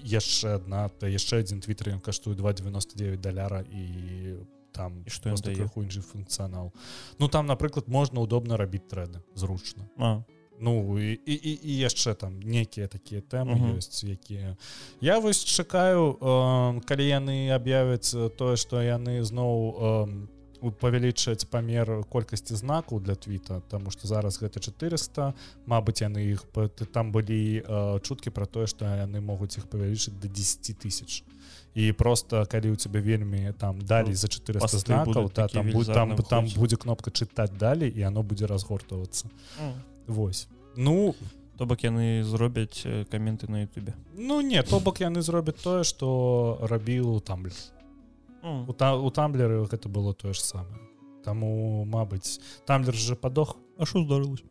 [0.04, 4.38] яшчэ одна то яшчэ один твиттер ён каштуе 299 даляра і
[4.76, 6.72] там і што крыху іншы функцыянал
[7.20, 10.24] Ну там напрыклад можна удобна рабіць трэды зручна а.
[10.60, 14.56] Ну і, і, і, і яшчэ там некія такія тэмы ёсць якія
[15.02, 22.56] я вось чакаю э, калі яны аб'явяць тое што яны зноў э, павялічаць памер колькасці
[22.56, 25.34] знакаў для твіта тому что зараз гэта 400
[25.66, 26.46] Мабыць яны іх
[26.92, 31.24] там былі э, чуткі про тое што яны могуць іх павялічыць до 10 тысяч
[31.76, 36.16] і просто калі у тебя вельмі там далі за 400 знакаў та, там будь, там
[36.16, 39.28] там будзе кнопка чытаць далей і оно будзе разгортавацца
[39.60, 39.74] mm.
[40.08, 40.48] Вось.
[40.78, 41.16] Ну
[41.58, 43.94] то бок яны зробяць каменты на Ютубе.
[44.16, 48.66] Ну не то бок яны зробяць тое что рабіў там mm.
[48.68, 50.80] у, та, у тамблеры гэта было тое ж самае
[51.26, 54.44] Таму Мабыць тамблер же падох А що здарылася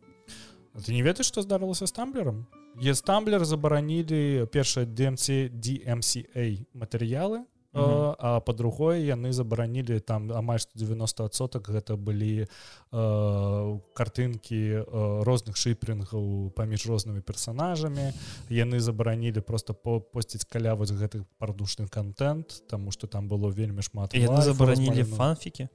[0.75, 2.45] ты не ведаеш што здарылася з тамблером
[2.83, 7.45] Естамблер забаранілі першае DMC DMCA матэрыялы
[7.75, 8.15] mm -hmm.
[8.19, 12.47] а па-другое яны забаранілі там амаль 90соток гэта былі
[12.91, 18.13] э, картынкі э, розных шыпрынгаў паміж рознымі персонажамі
[18.49, 23.81] яны забаранілі просто по посціць каля вось гэтых пардушны контент тому что там было вельмі
[23.81, 25.67] шмат забаранілі фанфікі?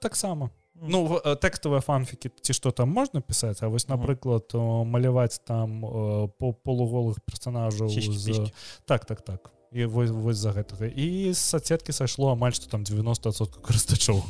[0.00, 0.50] Таксама
[0.82, 6.28] Ну э, тэкставыя фанфікі ці што там можна пісаць А вось напрыклад маляваць там э,
[6.38, 8.52] по полуголых персонажаў з...
[8.84, 9.50] так так так.
[9.72, 14.22] І вось, вось за гэтага і з сацеткі сайшло амаль што там 90сот карыстачоў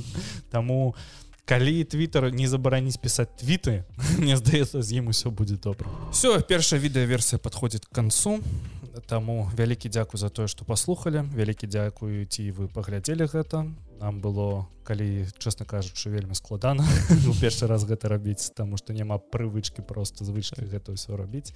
[0.50, 0.94] Таму
[1.46, 3.84] калі твиттер не забараніць пісаць твіты
[4.18, 8.40] мне здаецца з ім усё будзе добра все першая відэаверсія подходит к канцу
[9.06, 13.66] Таму вялікі дзякуй за тое што паслухалі вялікі дзякую ці вы паглядзелі гэта
[14.00, 16.84] нам было калі честно кажучы вельмі складана
[17.30, 21.52] у першы раз гэта рабіць тому что няма прывычки просто звычка гэта ўсё рабіць.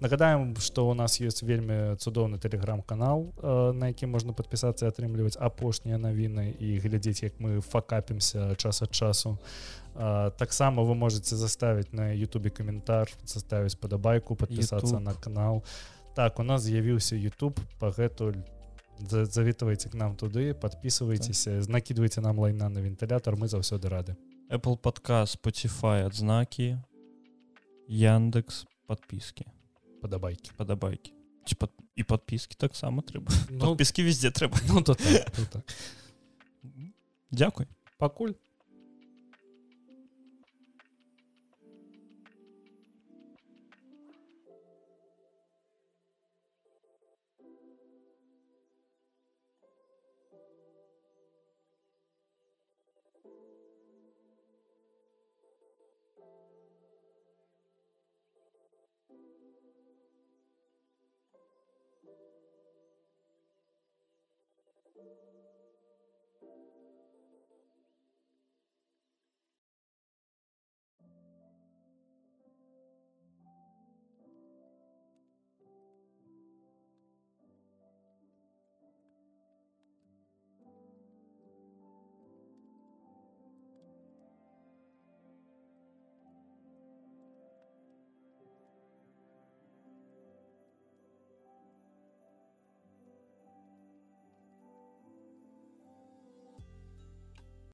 [0.00, 5.98] Нагадаем что у нас есть вельмі цудоўны телеграм-канал э, на які можна подпісацца атрымліваць апошнія
[5.98, 9.38] навіны і глядзець як мы факапімся час ад часу.
[10.38, 15.64] Таксама вы можете заставить на Ютубе каментар заставіць падабайку подпісацца на канал.
[16.14, 18.40] Так у нас з'явіўся YouTube пагэтуль
[19.08, 21.68] завітвайце к нам туды подписывайтеся так.
[21.68, 24.16] накидывайте нам лайна на вентылятор мы заўсёды рады.
[24.50, 26.78] Apple подкаст Spotify адзнакі
[27.88, 29.46] Яндекс подпіски
[30.02, 31.12] падабайкі падабайкі
[31.58, 31.70] под...
[31.96, 35.64] і подпіски таксама трэба ну, подпіски везде трэба ну, то так, то так.
[37.30, 37.66] Дякуй
[37.98, 38.32] пакуль